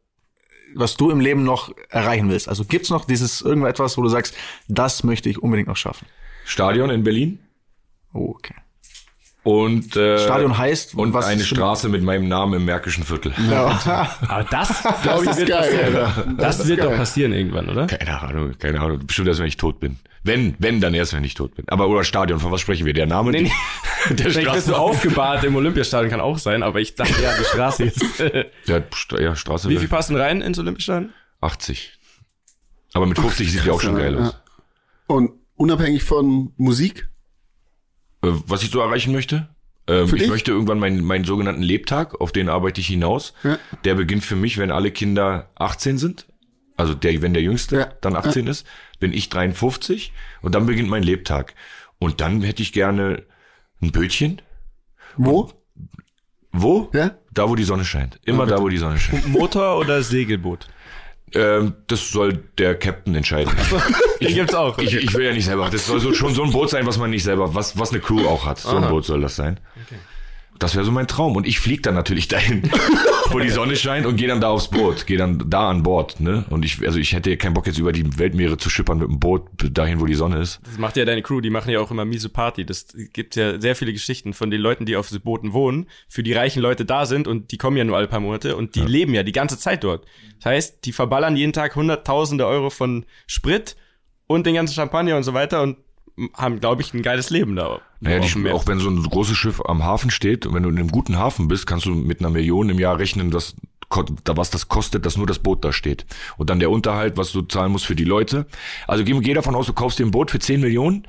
[0.74, 2.48] was du im Leben noch erreichen willst?
[2.48, 4.34] Also gibt's noch dieses irgendetwas, wo du sagst,
[4.68, 6.06] das möchte ich unbedingt noch schaffen?
[6.44, 7.38] Stadion in Berlin
[8.16, 8.55] Oh, okay.
[9.42, 13.33] und äh, Stadion heißt und was eine Straße mit meinem Namen im Märkischen Viertel.
[13.50, 16.37] Aber das, glaube ich, ist wird geil, passieren.
[16.38, 17.87] Das, Das wird doch passieren irgendwann, oder?
[17.87, 19.07] Keine Ahnung, keine Ahnung.
[19.07, 19.98] Bestimmt erst, wenn ich tot bin.
[20.24, 21.68] Wenn, wenn, dann erst, wenn ich tot bin.
[21.68, 22.94] Aber oder Stadion, von was sprechen wir?
[22.94, 23.31] Der Name?
[23.33, 23.52] Nee, nee.
[24.16, 27.44] Der Vielleicht bist du aufgebahrt im Olympiastadion, kann auch sein, aber ich dachte, ja, die
[27.44, 28.18] Straße ist.
[28.64, 29.68] Ja, St ja, Straße.
[29.68, 31.12] Wie viel passen rein ins Olympiastadion?
[31.42, 31.92] 80.
[32.94, 34.29] Aber mit 50 sieht die auch schon geil ja.
[34.29, 34.37] aus.
[35.07, 37.09] Und unabhängig von Musik?
[38.26, 39.48] Äh, Was ich so erreichen möchte?
[39.88, 40.28] Ähm, ich dich?
[40.28, 43.34] möchte irgendwann meinen, meinen sogenannten Lebtag, auf den arbeite ich hinaus.
[43.44, 43.58] Ja.
[43.84, 46.26] Der beginnt für mich, wenn alle Kinder 18 sind.
[46.76, 47.84] Also der, wenn der Jüngste Ja.
[48.00, 48.66] dann 18 ist,
[48.98, 50.12] bin ich 53
[50.42, 51.54] und dann beginnt mein Lebtag.
[51.98, 53.22] Und dann hätte ich gerne
[53.80, 54.42] ein Bötchen.
[55.16, 55.50] Wo?
[56.52, 56.90] Wo?
[56.92, 57.12] Ja?
[57.32, 58.18] Da, wo die Sonne scheint.
[58.24, 59.26] Immer da, wo die Sonne scheint.
[59.28, 60.68] Motor oder Segelboot?
[61.37, 63.53] Ähm, das soll der Captain entscheiden.
[64.20, 64.79] Den gibt's auch.
[64.79, 65.68] Ich, ich will ja nicht selber.
[65.70, 68.01] Das soll so, schon so ein Boot sein, was man nicht selber, was, was eine
[68.01, 68.59] Crew auch hat.
[68.59, 68.88] So ein Aha.
[68.88, 69.61] Boot soll das sein.
[70.58, 71.36] Das wäre so mein Traum.
[71.36, 72.62] Und ich fliege dann natürlich dahin,
[73.30, 76.20] wo die Sonne scheint und gehe dann da aufs Boot, gehe dann da an Bord.
[76.20, 76.44] Ne?
[76.50, 79.20] Und ich, also ich hätte keinen Bock jetzt über die Weltmeere zu schippern mit dem
[79.20, 79.42] Boot
[79.72, 80.60] dahin, wo die Sonne ist.
[80.64, 82.64] Das macht ja deine Crew, die machen ja auch immer miese Party.
[82.64, 86.22] Das gibt ja sehr viele Geschichten von den Leuten, die auf so Booten wohnen, für
[86.22, 88.80] die reichen Leute da sind und die kommen ja nur alle paar Monate und die
[88.80, 90.06] leben ja die ganze Zeit dort.
[90.38, 93.76] Das heißt, die verballern jeden Tag hunderttausende Euro von Sprit
[94.26, 95.78] und den ganzen Champagner und so weiter und
[96.35, 97.81] haben, glaube ich, ein geiles Leben da.
[98.00, 100.79] Naja, die, auch wenn so ein großes Schiff am Hafen steht und wenn du in
[100.79, 103.55] einem guten Hafen bist, kannst du mit einer Million im Jahr rechnen, was,
[103.88, 106.07] ko- da- was das kostet, dass nur das Boot da steht.
[106.37, 108.46] Und dann der Unterhalt, was du zahlen musst für die Leute.
[108.87, 111.07] Also geh, geh davon aus, du kaufst dir ein Boot für 10 Millionen.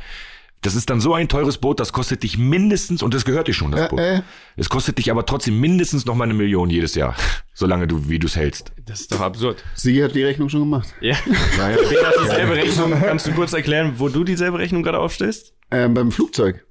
[0.67, 3.53] Das ist dann so ein teures Boot, das kostet dich mindestens, und das gehört dir
[3.53, 3.99] schon, das Äh, Boot.
[4.01, 4.21] äh.
[4.57, 7.15] Es kostet dich aber trotzdem mindestens noch mal eine Million jedes Jahr.
[7.53, 8.73] Solange du, wie du es hältst.
[8.85, 9.63] Das ist doch absurd.
[9.75, 10.93] Sigi hat die Rechnung schon gemacht.
[10.99, 11.15] Ja.
[11.57, 11.77] Ja, ja.
[11.89, 12.91] Wer hat dieselbe Rechnung?
[12.99, 15.53] Kannst du kurz erklären, wo du dieselbe Rechnung gerade aufstellst?
[15.71, 16.65] Ähm, beim Flugzeug.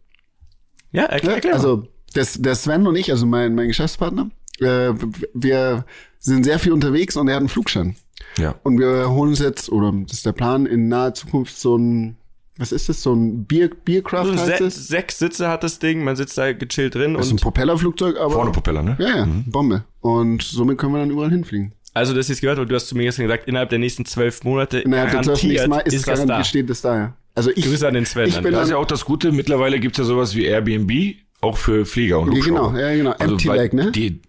[0.93, 1.57] Ja, erklär, erklär mal.
[1.59, 4.31] also das, der Sven und ich, also mein, mein Geschäftspartner,
[4.61, 4.93] äh,
[5.33, 5.87] wir
[6.19, 7.97] sind sehr viel unterwegs und er hat einen Flugschein.
[8.37, 8.55] ja.
[8.63, 12.17] Und wir holen uns jetzt, oder das ist der Plan, in naher Zukunft so ein,
[12.59, 14.89] was ist das, so ein Bier, Biercraft So heißt se es?
[14.89, 18.31] sechs Sitze hat das Ding, man sitzt da gechillt drin Das ist ein Propellerflugzeug, aber...
[18.31, 18.97] Vorne Propeller, ne?
[18.99, 19.85] Ja, ja, Bombe.
[20.01, 21.73] Und somit können wir dann überall hinfliegen.
[21.95, 24.43] also das ist gehört, weil du hast zu mir gestern gesagt, innerhalb der nächsten zwölf
[24.45, 26.45] Monate Innerhalb der zwölf nächsten Mal ist, ist es das da.
[26.45, 27.17] steht das da, ja.
[27.35, 28.29] Also ich, Grüße an den Sven.
[28.29, 29.31] ich bin Das ist ja auch das Gute.
[29.33, 32.73] Mittlerweile gibt's ja sowas wie Airbnb, auch für Flieger und Ja, Hubschrauber.
[32.73, 33.13] genau, ja, genau.
[33.13, 33.93] Empty weil Leg, ne?
[33.93, 34.21] Die,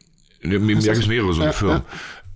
[0.43, 1.81] ne, mir gibt es mehrere so eine Ja, Firmen.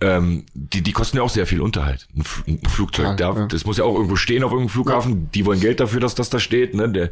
[0.02, 2.08] Ähm, die, die kosten ja auch sehr viel Unterhalt.
[2.16, 3.46] Ein, F- ein Flugzeug, Ja, da, ja.
[3.46, 5.30] das muss ja auch irgendwo stehen auf irgendeinem Flughafen.
[5.32, 6.74] Die wollen Geld dafür, dass das da steht.
[6.74, 6.90] Ne?
[6.90, 7.10] Der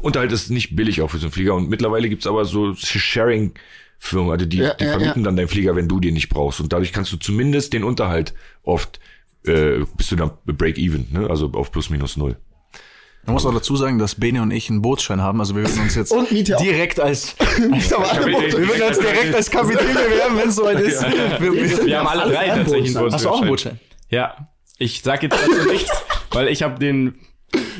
[0.00, 1.54] Unterhalt ist nicht billig auch für so einen Flieger.
[1.54, 5.24] Und mittlerweile gibt's aber so Sharing-Firmen, also die, Ja, die ja, vermieten ja.
[5.24, 6.60] dann deinen Flieger, wenn du den nicht brauchst.
[6.60, 8.98] Und dadurch kannst du zumindest den Unterhalt oft
[9.44, 11.28] äh, bist du dann Break-Even, ne?
[11.28, 12.36] also auf plus minus null.
[13.24, 15.38] Man muss auch dazu sagen, dass Bene und ich einen Bootsschein haben.
[15.40, 16.60] Also wir würden uns jetzt Und Miete auch.
[16.62, 17.70] direkt als Kapitän.
[17.70, 17.88] Boote.
[18.58, 21.02] wir würden uns direkt als Kapitän bewerben, wenn es soweit ist.
[21.02, 23.12] Wir, wir, Wir haben alle drei tatsächlich einen Bootsschein.
[23.12, 23.80] hast du auch einen Bootsschein.
[24.08, 24.48] Ja.
[24.78, 25.90] Ich sag jetzt dazu nichts,
[26.32, 27.14] weil ich habe den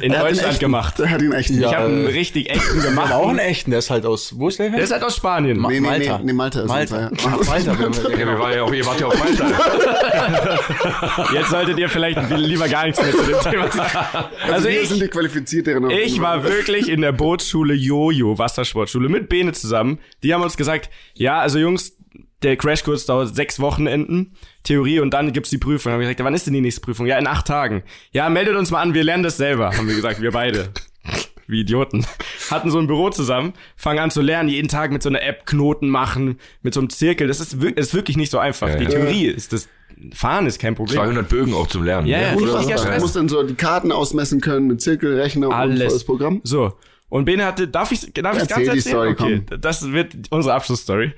[0.00, 0.98] in Er Deutschland echten- gemacht.
[1.00, 1.50] Er hat ihn echt.
[1.50, 1.68] Ja.
[1.70, 3.08] Ich habe einen äh, richtig echten Wir gemacht.
[3.10, 4.70] haben auch einen echten, der ist halt aus, wo ist der?
[4.70, 5.58] Der ist halt aus Spanien.
[5.58, 6.18] Ma- Nee, nee, Malta.
[6.18, 7.10] nee, nee, Malta ist Malta.
[7.12, 7.30] es, ja.
[7.40, 7.78] Ach, Malta.
[7.78, 9.46] wir- Ja, wir waren ja auch, ihr wart ja auf Malta.
[11.34, 14.24] Jetzt solltet ihr vielleicht lieber gar nichts mehr zu dem Thema sagen.
[14.50, 15.90] Also wir ich, sind die qualifizierteren.
[15.90, 19.98] Ich war wirklich in der Bootsschule Jojo, Wassersportschule, mit Bene zusammen.
[20.22, 21.96] Die haben uns gesagt, ja, also Jungs,
[22.42, 25.90] der Crashkurs dauert sechs Wochenenden, Theorie, und dann gibt's die Prüfung.
[25.90, 27.06] Dann haben wir gesagt, wann ist denn die nächste Prüfung?
[27.06, 27.82] Ja, in acht Tagen.
[28.12, 30.68] Ja, meldet uns mal an, wir lernen das selber, haben wir gesagt, wir beide.
[31.48, 32.06] Wie Idioten.
[32.50, 35.44] Hatten so ein Büro zusammen, fangen an zu lernen, jeden Tag mit so einer App
[35.44, 37.26] Knoten machen, mit so einem Zirkel.
[37.26, 38.68] Das ist, wirklich, das ist wirklich nicht so einfach.
[38.68, 38.90] Ja, die ja.
[38.90, 39.68] Theorie ist das,
[40.14, 40.96] Fahren ist kein Problem.
[40.96, 42.06] 200 Bögen auch zum Lernen.
[42.06, 45.82] Ja, ja, ja, Du musst dann so die Karten ausmessen können mit Zirkelrechner und Alles.
[45.82, 46.40] volles Programm.
[46.44, 46.74] So.
[47.08, 49.14] Und Bene hatte, darf ich, darf ich Erzähl ganz die erzählen?
[49.16, 51.12] Story, okay, das wird unsere Abschlussstory.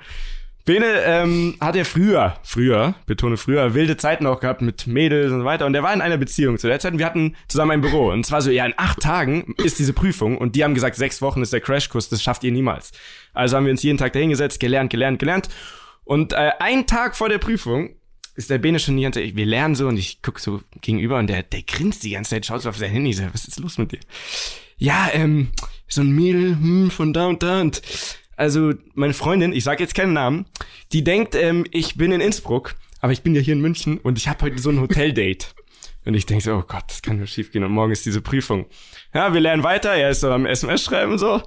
[0.64, 5.40] Bene ähm, hat ja früher, früher, betone früher, wilde Zeiten auch gehabt mit Mädels und
[5.40, 5.66] so weiter.
[5.66, 6.92] Und der war in einer Beziehung zu der Zeit.
[6.92, 8.10] Und wir hatten zusammen ein Büro.
[8.10, 10.38] Und zwar so, ja, in acht Tagen ist diese Prüfung.
[10.38, 12.92] Und die haben gesagt, sechs Wochen ist der Crashkurs, das schafft ihr niemals.
[13.34, 15.50] Also haben wir uns jeden Tag dahingesetzt, gelernt, gelernt, gelernt.
[16.04, 17.90] Und äh, ein Tag vor der Prüfung
[18.34, 21.18] ist der Bene schon die ganze Zeit, wir lernen so und ich guck so gegenüber
[21.18, 23.60] und der, der grinst die ganze Zeit, schaut so auf sein Handy, so, was ist
[23.60, 24.00] los mit dir?
[24.76, 25.48] Ja, ähm,
[25.86, 27.80] so ein Mädel hm, von da und da und
[28.36, 30.46] also meine Freundin, ich sag jetzt keinen Namen,
[30.92, 34.18] die denkt, ähm, ich bin in Innsbruck, aber ich bin ja hier in München und
[34.18, 35.46] ich habe heute so ein Hoteldate.
[36.06, 37.64] Und ich denke so, oh Gott, das kann nur schief gehen.
[37.64, 38.66] Und morgen ist diese Prüfung.
[39.14, 39.94] Ja, wir lernen weiter.
[39.94, 41.40] Er ist so am SMS schreiben so.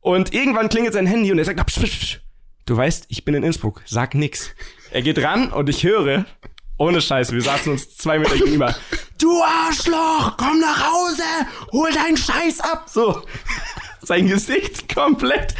[0.00, 2.20] Und irgendwann klingelt sein Handy und er sagt, psch, psch, psch.
[2.66, 3.82] du weißt, ich bin in Innsbruck.
[3.86, 4.52] Sag nix.
[4.90, 6.26] Er geht ran und ich höre,
[6.76, 8.74] ohne Scheiße, wir saßen uns zwei Meter gegenüber.
[9.18, 11.22] Du Arschloch, komm nach Hause,
[11.72, 12.86] hol deinen Scheiß ab.
[12.88, 13.22] So.
[14.04, 15.54] Sein Gesicht komplett,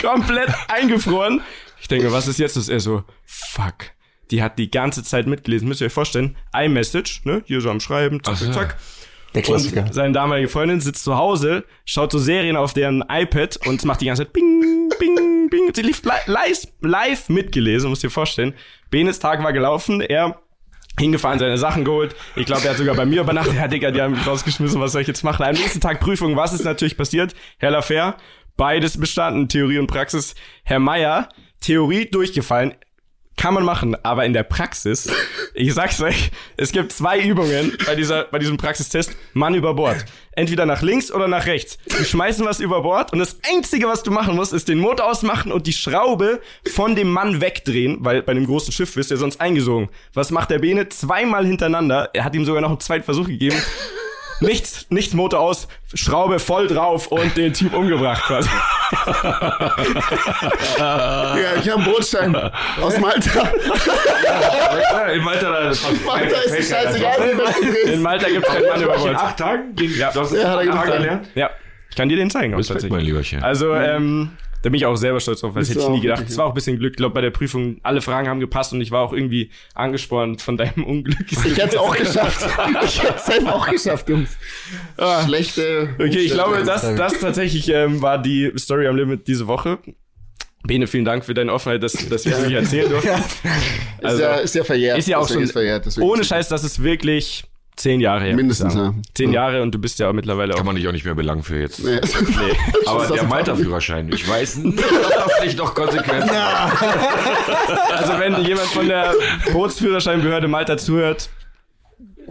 [0.00, 1.40] komplett eingefroren.
[1.80, 2.56] Ich denke, was ist jetzt?
[2.56, 3.92] Ist er so, fuck.
[4.30, 5.68] Die hat die ganze Zeit mitgelesen.
[5.68, 7.42] Müsst ihr euch vorstellen, iMessage, ne?
[7.46, 8.50] Hier so am Schreiben, zack, so.
[8.50, 8.76] zack.
[9.34, 9.82] Der Klassiker.
[9.82, 14.00] Und seine damalige Freundin sitzt zu Hause, schaut so Serien auf deren iPad und macht
[14.00, 15.72] die ganze Zeit bing, bing, bing.
[15.74, 18.54] Sie lief li live, live mitgelesen, musst dir vorstellen.
[18.90, 20.40] Benes Tag war gelaufen, er
[20.98, 22.14] hingefahren, seine Sachen geholt.
[22.34, 23.54] Ich glaube, er hat sogar bei mir übernachtet.
[23.54, 25.44] Ja, Digga, die haben mich rausgeschmissen, was soll ich jetzt machen?
[25.44, 27.34] Am nächsten Tag Prüfung, was ist natürlich passiert?
[27.58, 28.16] Herr Lafer,
[28.56, 30.34] beides bestanden, Theorie und Praxis.
[30.64, 31.28] Herr Meier,
[31.60, 32.74] Theorie durchgefallen,
[33.36, 35.08] kann man machen, aber in der Praxis,
[35.54, 40.04] ich sag's euch, es gibt zwei Übungen bei dieser, bei diesem Praxistest, Mann über Bord.
[40.32, 41.78] Entweder nach links oder nach rechts.
[41.98, 45.10] Die schmeißen was über Bord und das einzige, was du machen musst, ist den Motor
[45.10, 46.40] ausmachen und die Schraube
[46.74, 49.88] von dem Mann wegdrehen, weil bei einem großen Schiff wirst du ja sonst eingesogen.
[50.12, 50.88] Was macht der Bene?
[50.88, 52.10] Zweimal hintereinander.
[52.12, 53.56] Er hat ihm sogar noch einen zweiten Versuch gegeben.
[54.40, 58.48] Nichts, nichts Motor aus, Schraube voll drauf und den Typ umgebracht quasi.
[60.78, 62.36] Ja, ich habe einen Brotstein
[62.80, 63.50] aus Malta.
[64.92, 65.72] Ja, in Malta, da
[66.06, 68.02] Malta ist die scheißegal, wie weit du In gehst.
[68.02, 69.16] Malta gibt's keinen Mann über In Bord.
[69.16, 69.74] acht Tagen?
[69.96, 70.98] Ja, du hast Ja, hat er in acht getan.
[71.02, 71.28] gelernt?
[71.34, 71.50] Ja,
[71.90, 72.54] ich kann dir den zeigen.
[72.54, 72.96] auch Respekt, tatsächlich.
[72.96, 73.42] mein Lieberchen.
[73.42, 74.32] Also, ähm,
[74.62, 76.24] da bin ich auch selber stolz drauf, weil das hätte ich nie gedacht.
[76.28, 76.92] Es war auch ein bisschen Glück.
[76.92, 80.42] Ich glaube, bei der Prüfung, alle Fragen haben gepasst und ich war auch irgendwie angespornt
[80.42, 81.30] von deinem Unglück.
[81.30, 82.46] Ich hätte es auch geschafft.
[82.84, 84.30] Ich hätte es selber auch geschafft, Jungs.
[85.24, 85.90] Schlechte.
[85.94, 89.78] Okay, ich glaube, das, das tatsächlich ähm, war die Story am Limit diese Woche.
[90.64, 93.08] Bene, vielen Dank für deine Offenheit, dass, dass wir es nicht erzählen durften.
[94.00, 94.98] ist, Also, ja, ist ja verjährt.
[94.98, 97.44] ist ja auch schon, ist verjährt, ohne ist- Scheiß, das ist wirklich
[97.76, 98.34] zehn Jahre her.
[98.34, 98.94] Mindestens, ja.
[99.14, 100.58] Zehn Jahre und du bist ja mittlerweile auch.
[100.58, 101.84] Kann man dich auch nicht mehr belangen für jetzt.
[101.84, 102.00] Nee.
[102.86, 107.98] Aber das der Malta-Führerschein, ich weiß nicht, noch Konsequenzen hat.
[107.98, 109.14] Also wenn jemand von der
[109.52, 111.30] Bootsführerscheinbehörde Malta zuhört,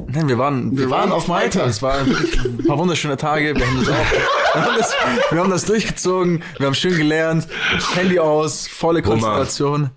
[0.08, 1.66] Nein, wir waren, Wir waren auf Malta.
[1.66, 3.56] Es waren ein paar wunderschöne Tage.
[3.56, 4.12] Wir haben das auch,
[4.54, 4.94] wir haben das,
[5.32, 6.44] wir haben das durchgezogen.
[6.58, 7.48] Wir haben schön gelernt.
[7.96, 9.92] Handy aus, volle Konzentration.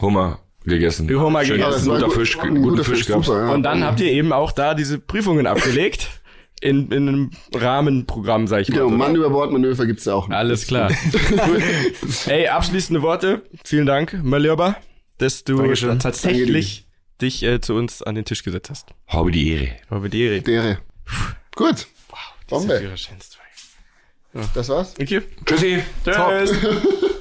[0.00, 1.08] Hummer gegessen.
[1.10, 1.88] Hummer Schön gegessen.
[1.88, 3.26] Guter gut- Fisch, ein guten guter Fisch Fisch, gab's.
[3.26, 3.52] super, ja.
[3.52, 6.08] Und dann habt ihr eben auch da diese Prüfungen abgelegt.
[6.60, 8.74] In, in einem Rahmenprogramm, sag ich mal.
[8.78, 8.96] Genau, oder?
[8.96, 10.26] Mann über Bord Manöver gibt's ja auch.
[10.28, 10.36] noch.
[10.36, 10.90] Alles klar.
[11.28, 11.62] Gut.
[12.26, 13.42] Ey, abschließende Worte.
[13.64, 14.74] Vielen Dank, Malioba,
[15.18, 16.00] dass du Dankeschön.
[16.00, 16.88] tatsächlich
[17.22, 18.88] dich äh, zu uns an den Tisch gesetzt hast.
[19.06, 19.68] Habe die Ehre.
[19.88, 20.40] Habe die Ehre.
[20.40, 20.78] Dere.
[21.54, 21.86] Gut.
[22.48, 22.76] Bombe.
[22.76, 23.44] Führerscheinstory.
[24.54, 24.94] Das war's.
[25.00, 25.22] Okay.
[25.46, 25.78] Tschüssi.
[26.04, 26.52] Tschüss.